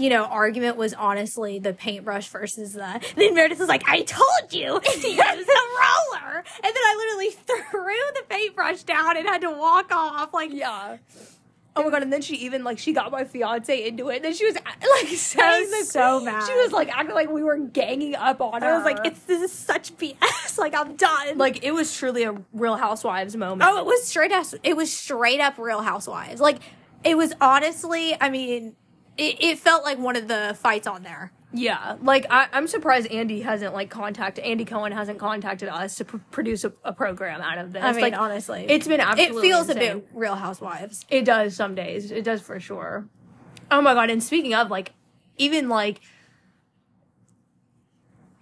You 0.00 0.08
know, 0.08 0.24
argument 0.24 0.76
was 0.76 0.94
honestly 0.94 1.58
the 1.58 1.72
paintbrush 1.74 2.28
versus 2.28 2.72
the. 2.72 3.00
Then 3.16 3.34
Meredith 3.34 3.58
was 3.58 3.68
like, 3.68 3.86
"I 3.86 4.02
told 4.02 4.52
you 4.52 4.80
to 4.84 5.08
use 5.08 5.16
the 5.16 5.62
roller," 5.80 6.36
and 6.36 6.64
then 6.64 6.74
I 6.74 6.94
literally 6.96 7.30
threw 7.70 7.96
the 8.14 8.24
paintbrush 8.28 8.82
down 8.84 9.16
and 9.16 9.26
had 9.28 9.42
to 9.42 9.50
walk 9.50 9.92
off. 9.94 10.32
Like, 10.32 10.52
Yeah. 10.52 10.96
Oh 11.76 11.84
my 11.84 11.90
god! 11.90 12.02
And 12.02 12.12
then 12.12 12.20
she 12.20 12.34
even 12.36 12.64
like 12.64 12.78
she 12.78 12.92
got 12.92 13.12
my 13.12 13.24
fiance 13.24 13.86
into 13.86 14.08
it. 14.08 14.16
And 14.16 14.24
then 14.24 14.34
she 14.34 14.44
was 14.44 14.54
like 14.56 15.08
was 15.10 15.90
so 15.90 16.18
mad. 16.20 16.44
She 16.46 16.54
was 16.54 16.72
like 16.72 16.88
acting 16.88 17.14
like 17.14 17.30
we 17.30 17.44
were 17.44 17.58
ganging 17.58 18.16
up 18.16 18.40
on 18.40 18.60
her. 18.62 18.68
I 18.68 18.76
was 18.76 18.84
like, 18.84 18.98
"It's 19.04 19.20
this 19.24 19.40
is 19.42 19.52
such 19.52 19.96
BS." 19.96 20.58
Like, 20.58 20.74
I'm 20.74 20.96
done. 20.96 21.38
like 21.38 21.64
it 21.64 21.72
was 21.72 21.96
truly 21.96 22.24
a 22.24 22.34
Real 22.52 22.76
Housewives 22.76 23.36
moment. 23.36 23.62
Oh, 23.70 23.78
it 23.78 23.86
was 23.86 24.02
straight 24.04 24.32
up. 24.32 24.46
It 24.64 24.76
was 24.76 24.92
straight 24.92 25.40
up 25.40 25.58
Real 25.58 25.80
Housewives. 25.80 26.40
Like 26.40 26.58
it 27.04 27.16
was 27.16 27.34
honestly. 27.40 28.16
I 28.20 28.30
mean, 28.30 28.74
it, 29.16 29.42
it 29.42 29.58
felt 29.58 29.84
like 29.84 29.98
one 29.98 30.16
of 30.16 30.28
the 30.28 30.56
fights 30.60 30.86
on 30.86 31.02
there. 31.02 31.32
Yeah, 31.52 31.96
like 32.00 32.26
I, 32.30 32.46
I'm 32.52 32.68
surprised 32.68 33.08
Andy 33.08 33.40
hasn't 33.40 33.74
like 33.74 33.90
contacted 33.90 34.44
Andy 34.44 34.64
Cohen 34.64 34.92
hasn't 34.92 35.18
contacted 35.18 35.68
us 35.68 35.96
to 35.96 36.04
pr- 36.04 36.18
produce 36.30 36.64
a, 36.64 36.72
a 36.84 36.92
program 36.92 37.40
out 37.40 37.58
of 37.58 37.72
this. 37.72 37.82
I 37.82 37.90
mean, 37.92 38.02
like, 38.02 38.16
honestly, 38.16 38.66
it's 38.68 38.86
been 38.86 39.00
it 39.00 39.34
feels 39.40 39.68
a 39.68 39.74
bit 39.74 40.06
Real 40.14 40.36
Housewives. 40.36 41.04
It 41.08 41.24
does 41.24 41.56
some 41.56 41.74
days. 41.74 42.12
It 42.12 42.22
does 42.22 42.40
for 42.40 42.60
sure. 42.60 43.08
Oh 43.70 43.80
my 43.80 43.94
god! 43.94 44.10
And 44.10 44.22
speaking 44.22 44.54
of 44.54 44.70
like, 44.70 44.92
even 45.38 45.68
like, 45.68 46.00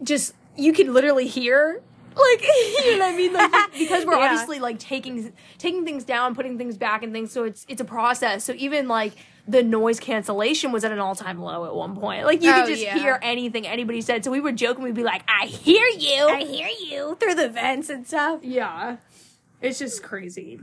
just 0.03 0.35
you 0.57 0.75
can 0.75 0.93
literally 0.93 1.27
hear. 1.27 1.83
Like 2.19 2.43
you 2.85 2.99
know 2.99 3.07
what 3.07 3.15
I 3.15 3.17
mean? 3.17 3.33
Like 3.33 3.53
because 3.79 4.05
we're 4.05 4.17
Yeah. 4.17 4.25
obviously 4.31 4.59
like 4.59 4.79
taking 4.79 5.33
taking 5.59 5.85
things 5.85 6.05
down, 6.05 6.35
putting 6.35 6.59
things 6.59 6.77
back, 6.77 7.03
and 7.03 7.13
things. 7.13 7.33
So 7.33 7.45
it's 7.45 7.65
it's 7.69 7.81
a 7.81 7.85
process. 7.85 8.45
So 8.45 8.53
even 8.57 8.89
like 8.89 9.13
the 9.47 9.63
noise 9.63 9.99
cancellation 10.01 10.73
was 10.73 10.85
at 10.85 10.93
an 10.93 10.99
all 10.99 11.15
time 11.15 11.41
low 11.41 11.65
at 11.65 11.75
one 11.75 11.97
point. 11.97 12.27
Like 12.27 12.43
you 12.43 12.51
Oh, 12.51 12.55
could 12.63 12.67
just 12.67 12.83
yeah. 12.83 12.99
hear 12.99 13.19
anything 13.23 13.67
anybody 13.67 14.01
said. 14.01 14.25
So 14.25 14.31
we 14.31 14.41
would 14.41 14.57
joke 14.57 14.77
and 14.77 14.85
we'd 14.85 14.95
be 14.95 15.05
like, 15.05 15.23
"I 15.29 15.47
hear 15.47 15.87
you." 15.97 16.29
I 16.29 16.45
hear 16.45 16.69
you 16.69 17.17
through 17.21 17.35
the 17.35 17.49
vents 17.49 17.89
and 17.89 18.07
stuff. 18.07 18.41
Yeah. 18.43 18.97
It's 19.63 19.79
just 19.79 20.03
crazy. 20.03 20.61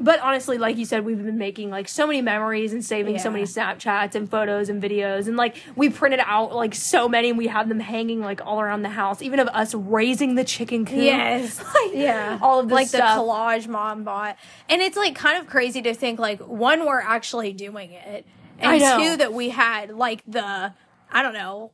But 0.00 0.20
honestly, 0.20 0.58
like 0.58 0.76
you 0.76 0.84
said, 0.84 1.04
we've 1.04 1.22
been 1.22 1.38
making 1.38 1.70
like 1.70 1.88
so 1.88 2.06
many 2.06 2.22
memories 2.22 2.72
and 2.72 2.84
saving 2.84 3.18
so 3.18 3.30
many 3.30 3.44
Snapchats 3.44 4.14
and 4.14 4.30
photos 4.30 4.68
and 4.68 4.80
videos. 4.80 5.26
And 5.26 5.36
like 5.36 5.56
we 5.74 5.90
printed 5.90 6.20
out 6.24 6.54
like 6.54 6.74
so 6.74 7.08
many 7.08 7.30
and 7.30 7.38
we 7.38 7.48
have 7.48 7.68
them 7.68 7.80
hanging 7.80 8.20
like 8.20 8.40
all 8.46 8.60
around 8.60 8.82
the 8.82 8.90
house, 8.90 9.22
even 9.22 9.40
of 9.40 9.48
us 9.48 9.74
raising 9.74 10.36
the 10.36 10.44
chicken 10.44 10.84
coop. 10.84 10.98
Yes. 10.98 11.62
Like, 11.78 11.94
yeah. 11.94 12.38
All 12.40 12.60
of 12.60 12.68
this 12.68 12.74
like 12.74 12.86
stuff. 12.88 13.16
the 13.16 13.22
collage 13.22 13.68
mom 13.68 14.02
bought. 14.04 14.36
And 14.68 14.80
it's 14.82 14.96
like 14.96 15.14
kind 15.14 15.40
of 15.40 15.46
crazy 15.48 15.82
to 15.82 15.94
think 15.94 16.18
like 16.18 16.40
one, 16.40 16.86
we're 16.86 17.00
actually 17.00 17.52
doing 17.52 17.92
it. 17.92 18.26
And 18.58 18.80
two, 18.80 19.16
that 19.18 19.32
we 19.32 19.50
had 19.50 19.90
like 19.90 20.22
the 20.26 20.72
I 21.10 21.22
don't 21.22 21.34
know, 21.34 21.72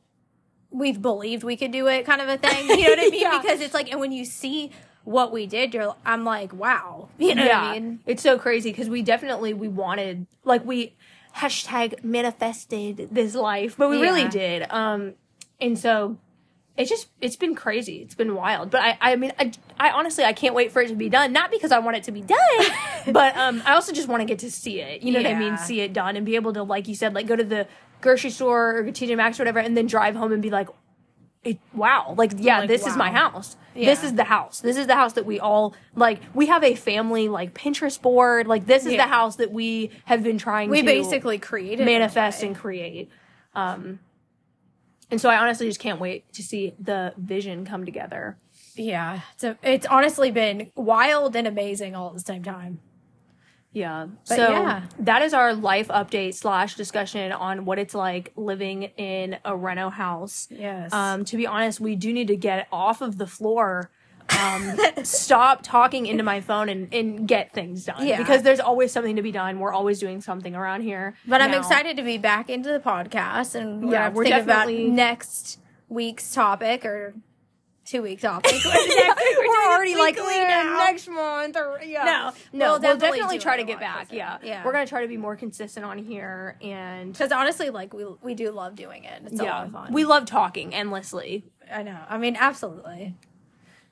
we've 0.69 1.01
believed 1.01 1.43
we 1.43 1.57
could 1.57 1.71
do 1.71 1.87
it 1.87 2.05
kind 2.05 2.21
of 2.21 2.27
a 2.29 2.37
thing. 2.37 2.69
You 2.69 2.83
know 2.83 2.89
what 2.89 2.99
I 2.99 3.01
mean? 3.09 3.21
Yeah. 3.21 3.39
Because 3.39 3.61
it's 3.61 3.73
like 3.73 3.91
and 3.91 3.99
when 3.99 4.11
you 4.11 4.25
see 4.25 4.71
what 5.05 5.31
we 5.31 5.45
did, 5.47 5.73
you're 5.73 5.95
I'm 6.05 6.25
like, 6.25 6.53
wow. 6.53 7.09
You 7.17 7.35
know 7.35 7.43
what 7.43 7.53
I 7.53 7.73
mean? 7.73 7.99
It's 8.05 8.21
so 8.21 8.37
crazy 8.37 8.71
because 8.71 8.89
we 8.89 9.01
definitely 9.01 9.53
we 9.53 9.67
wanted 9.67 10.27
like 10.43 10.65
we 10.65 10.93
hashtag 11.37 12.03
manifested 12.03 13.09
this 13.11 13.35
life, 13.35 13.75
but 13.77 13.89
we 13.89 14.01
really 14.01 14.27
did. 14.27 14.69
Um, 14.71 15.13
and 15.61 15.77
so 15.77 16.17
it's 16.77 16.89
just 16.89 17.07
it's 17.21 17.35
been 17.35 17.55
crazy. 17.55 18.01
It's 18.01 18.15
been 18.15 18.35
wild. 18.35 18.69
But 18.69 18.81
I 18.81 18.97
I 18.99 19.15
mean 19.15 19.31
I, 19.39 19.51
I 19.79 19.91
honestly 19.91 20.23
I 20.23 20.33
can't 20.33 20.53
wait 20.53 20.71
for 20.71 20.81
it 20.81 20.89
to 20.89 20.95
be 20.95 21.09
done. 21.09 21.31
Not 21.31 21.51
because 21.51 21.71
I 21.71 21.79
want 21.79 21.97
it 21.97 22.03
to 22.03 22.11
be 22.11 22.21
done, 22.21 22.37
but 23.13 23.35
um 23.37 23.61
I 23.65 23.73
also 23.73 23.93
just 23.93 24.07
want 24.07 24.21
to 24.21 24.25
get 24.25 24.39
to 24.39 24.51
see 24.51 24.81
it. 24.81 25.01
You 25.01 25.13
know 25.13 25.19
what 25.19 25.31
I 25.31 25.39
mean? 25.39 25.57
See 25.57 25.81
it 25.81 25.93
done 25.93 26.15
and 26.15 26.25
be 26.25 26.35
able 26.35 26.53
to 26.53 26.63
like 26.63 26.87
you 26.87 26.95
said 26.95 27.13
like 27.13 27.27
go 27.27 27.35
to 27.35 27.43
the 27.43 27.67
grocery 28.01 28.29
store 28.29 28.77
or 28.77 28.83
TJ 28.83 29.15
Maxx 29.17 29.39
or 29.39 29.43
whatever, 29.43 29.59
and 29.59 29.77
then 29.77 29.87
drive 29.87 30.15
home 30.15 30.31
and 30.31 30.41
be 30.41 30.49
like. 30.49 30.67
It, 31.45 31.59
wow 31.73 32.15
like 32.17 32.31
yeah 32.37 32.59
Like, 32.61 32.67
this 32.69 32.87
is 32.87 32.97
my 32.97 33.09
wow. 33.11 33.29
house 33.29 33.55
this 33.75 34.03
is 34.03 34.13
the 34.15 34.23
house 34.23 34.61
this 34.61 34.77
is 34.77 34.87
the 34.87 34.95
house 34.95 35.13
that 35.13 35.25
we 35.27 35.39
all 35.39 35.75
like 35.95 36.19
we 36.33 36.47
have 36.47 36.63
a 36.63 36.73
family 36.75 37.29
like 37.29 37.53
pinterest 37.53 38.01
board 38.01 38.47
like 38.47 38.65
this 38.65 38.85
is 38.85 38.93
Yeah. 38.93 39.05
the 39.05 39.11
house 39.13 39.35
that 39.35 39.51
we 39.51 39.91
have 40.05 40.23
been 40.23 40.39
trying 40.39 40.69
We 40.71 40.79
to 40.81 40.85
basically 40.85 41.37
created 41.37 41.81
it 41.81 41.85
manifest 41.85 42.41
and 42.41 42.55
create 42.55 43.09
um 43.53 43.99
and 45.11 45.21
so 45.21 45.29
i 45.29 45.37
honestly 45.37 45.67
just 45.67 45.79
can't 45.79 45.99
wait 46.01 46.25
to 46.33 46.41
see 46.41 46.73
the 46.79 47.13
vision 47.15 47.63
come 47.65 47.85
together 47.85 48.37
Yeah. 48.75 49.21
So 49.37 49.55
it's 49.61 49.85
honestly 49.85 50.31
been 50.31 50.71
wild 50.75 51.35
and 51.35 51.47
amazing 51.47 51.95
all 51.95 52.07
at 52.09 52.13
the 52.15 52.19
same 52.21 52.43
time. 52.43 52.79
Yeah 53.75 54.07
But 54.27 54.35
so 54.37 54.49
yeah. 54.51 54.83
that 54.99 55.21
is 55.21 55.33
our 55.33 55.53
life 55.53 55.89
update 55.89 56.33
slash 56.33 56.75
discussion 56.75 57.31
on 57.31 57.65
what 57.65 57.77
it's 57.77 57.93
like 57.93 58.31
living 58.35 58.83
in 58.97 59.37
a 59.45 59.55
reno 59.55 59.89
house 59.89 60.47
Yes. 60.49 60.91
um 60.93 61.25
to 61.25 61.37
be 61.37 61.45
honest 61.45 61.79
we 61.79 61.95
do 61.95 62.11
need 62.13 62.27
to 62.29 62.37
get 62.37 62.67
off 62.71 63.01
of 63.01 63.17
the 63.17 63.27
floor 63.27 63.91
um 64.41 64.75
stop 65.03 65.61
talking 65.61 66.05
into 66.07 66.23
my 66.23 66.41
phone 66.41 66.67
and, 66.69 66.91
and 66.93 67.27
get 67.27 67.53
things 67.53 67.85
done 67.85 68.07
Yeah. 68.07 68.17
because 68.17 68.41
there's 68.43 68.59
always 68.59 68.91
something 68.91 69.17
to 69.17 69.21
be 69.21 69.31
done 69.31 69.59
we're 69.59 69.73
always 69.73 69.99
doing 69.99 70.21
something 70.21 70.55
around 70.55 70.81
here 70.81 71.15
But 71.27 71.41
I'm 71.41 71.53
excited 71.53 71.97
to 71.97 72.03
be 72.03 72.17
back 72.17 72.49
into 72.49 72.69
the 72.71 72.79
podcast, 72.79 73.53
and 73.55 73.91
Yeah, 73.91 74.07
we're 74.09 74.15
we're 74.15 74.23
think 74.23 74.35
definitely- 74.47 74.85
about 74.85 74.95
next 74.95 75.59
week's 75.89 76.33
topic 76.33 76.85
or 76.85 77.13
two 77.85 78.01
weeks 78.01 78.23
off. 78.25 78.43
Week 78.45 78.63
we're, 78.65 78.71
it 78.75 79.67
already 79.71 79.95
like 79.95 80.15
weekly 80.15 80.33
"Eh, 80.35 80.63
next 80.77 81.07
month 81.07 81.55
or 81.55 81.79
yeah 81.83 82.03
No, 82.03 82.11
no 82.11 82.31
we'll 82.51 82.71
we'll 82.71 82.79
definitely 82.79 83.19
definitely, 83.19 83.39
try 83.39 83.57
to 83.57 83.63
get 83.63 83.79
back 83.79 84.11
yeah. 84.11 84.37
Yeah. 84.43 84.65
we're 84.65 84.71
gonna 84.71 84.87
try 84.87 85.01
to 85.01 85.07
be 85.07 85.17
more 85.17 85.35
consistent 85.35 85.85
on 85.85 85.97
here 85.97 86.57
and 86.61 87.11
Because 87.13 87.31
honestly, 87.31 87.69
like 87.69 87.93
we 87.93 88.05
we 88.21 88.33
do 88.33 88.51
love 88.51 88.75
doing 88.75 89.03
it. 89.03 89.21
It's 89.25 89.39
a 89.39 89.43
lot 89.43 89.45
yeah 89.45 89.63
of 89.65 89.71
fun. 89.71 89.93
we 89.93 90.03
love 90.05 90.25
talking 90.25 90.73
endlessly 90.73 91.43
I 91.71 91.81
know. 91.83 91.97
I 92.09 92.17
mean, 92.19 92.35
absolutely. 92.39 93.15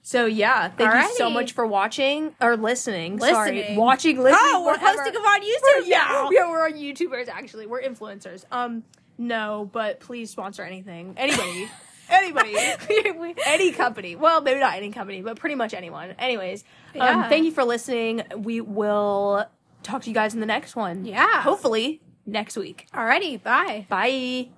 so 0.01 0.25
yeah 0.25 0.69
thank 0.69 0.93
you 0.93 1.15
so 1.17 1.29
much 1.29 1.53
for 1.53 1.65
watching 1.65 2.35
or 2.41 2.57
listening, 2.57 3.19
sorry 3.19 3.75
watching 3.77 4.17
listening 4.17 4.39
Oh, 4.41 4.63
we're 4.65 4.71
whatever. 4.73 4.97
posting 4.97 5.13
them 5.13 5.23
on 5.23 5.41
YouTube 5.83 5.87
yeah, 5.87 5.97
now. 6.09 6.29
yeah 6.31 6.49
we're 6.49 6.65
on 6.65 6.73
youtubers 6.73 7.27
actually 7.29 7.65
we're 7.67 7.81
influencers 7.81 8.43
um 8.51 8.83
no 9.17 9.69
but 9.71 9.99
please 9.99 10.29
sponsor 10.31 10.63
anything 10.63 11.13
anybody 11.17 11.69
anybody 12.09 12.55
any 13.45 13.71
company. 13.71 14.15
Well, 14.15 14.41
maybe 14.41 14.59
not 14.59 14.75
any 14.75 14.91
company, 14.91 15.21
but 15.21 15.37
pretty 15.37 15.55
much 15.55 15.73
anyone. 15.73 16.11
Anyways, 16.19 16.63
um, 16.99 17.29
thank 17.29 17.45
you 17.45 17.51
for 17.51 17.63
listening. 17.63 18.23
We 18.37 18.61
will 18.61 19.45
talk 19.83 20.03
to 20.03 20.09
you 20.09 20.13
guys 20.13 20.33
in 20.33 20.39
the 20.39 20.45
next 20.45 20.75
one. 20.75 21.05
Yeah. 21.05 21.41
Hopefully 21.41 22.01
next 22.25 22.57
week. 22.57 22.87
Alrighty, 22.93 23.41
bye. 23.41 23.85
Bye. 23.89 24.49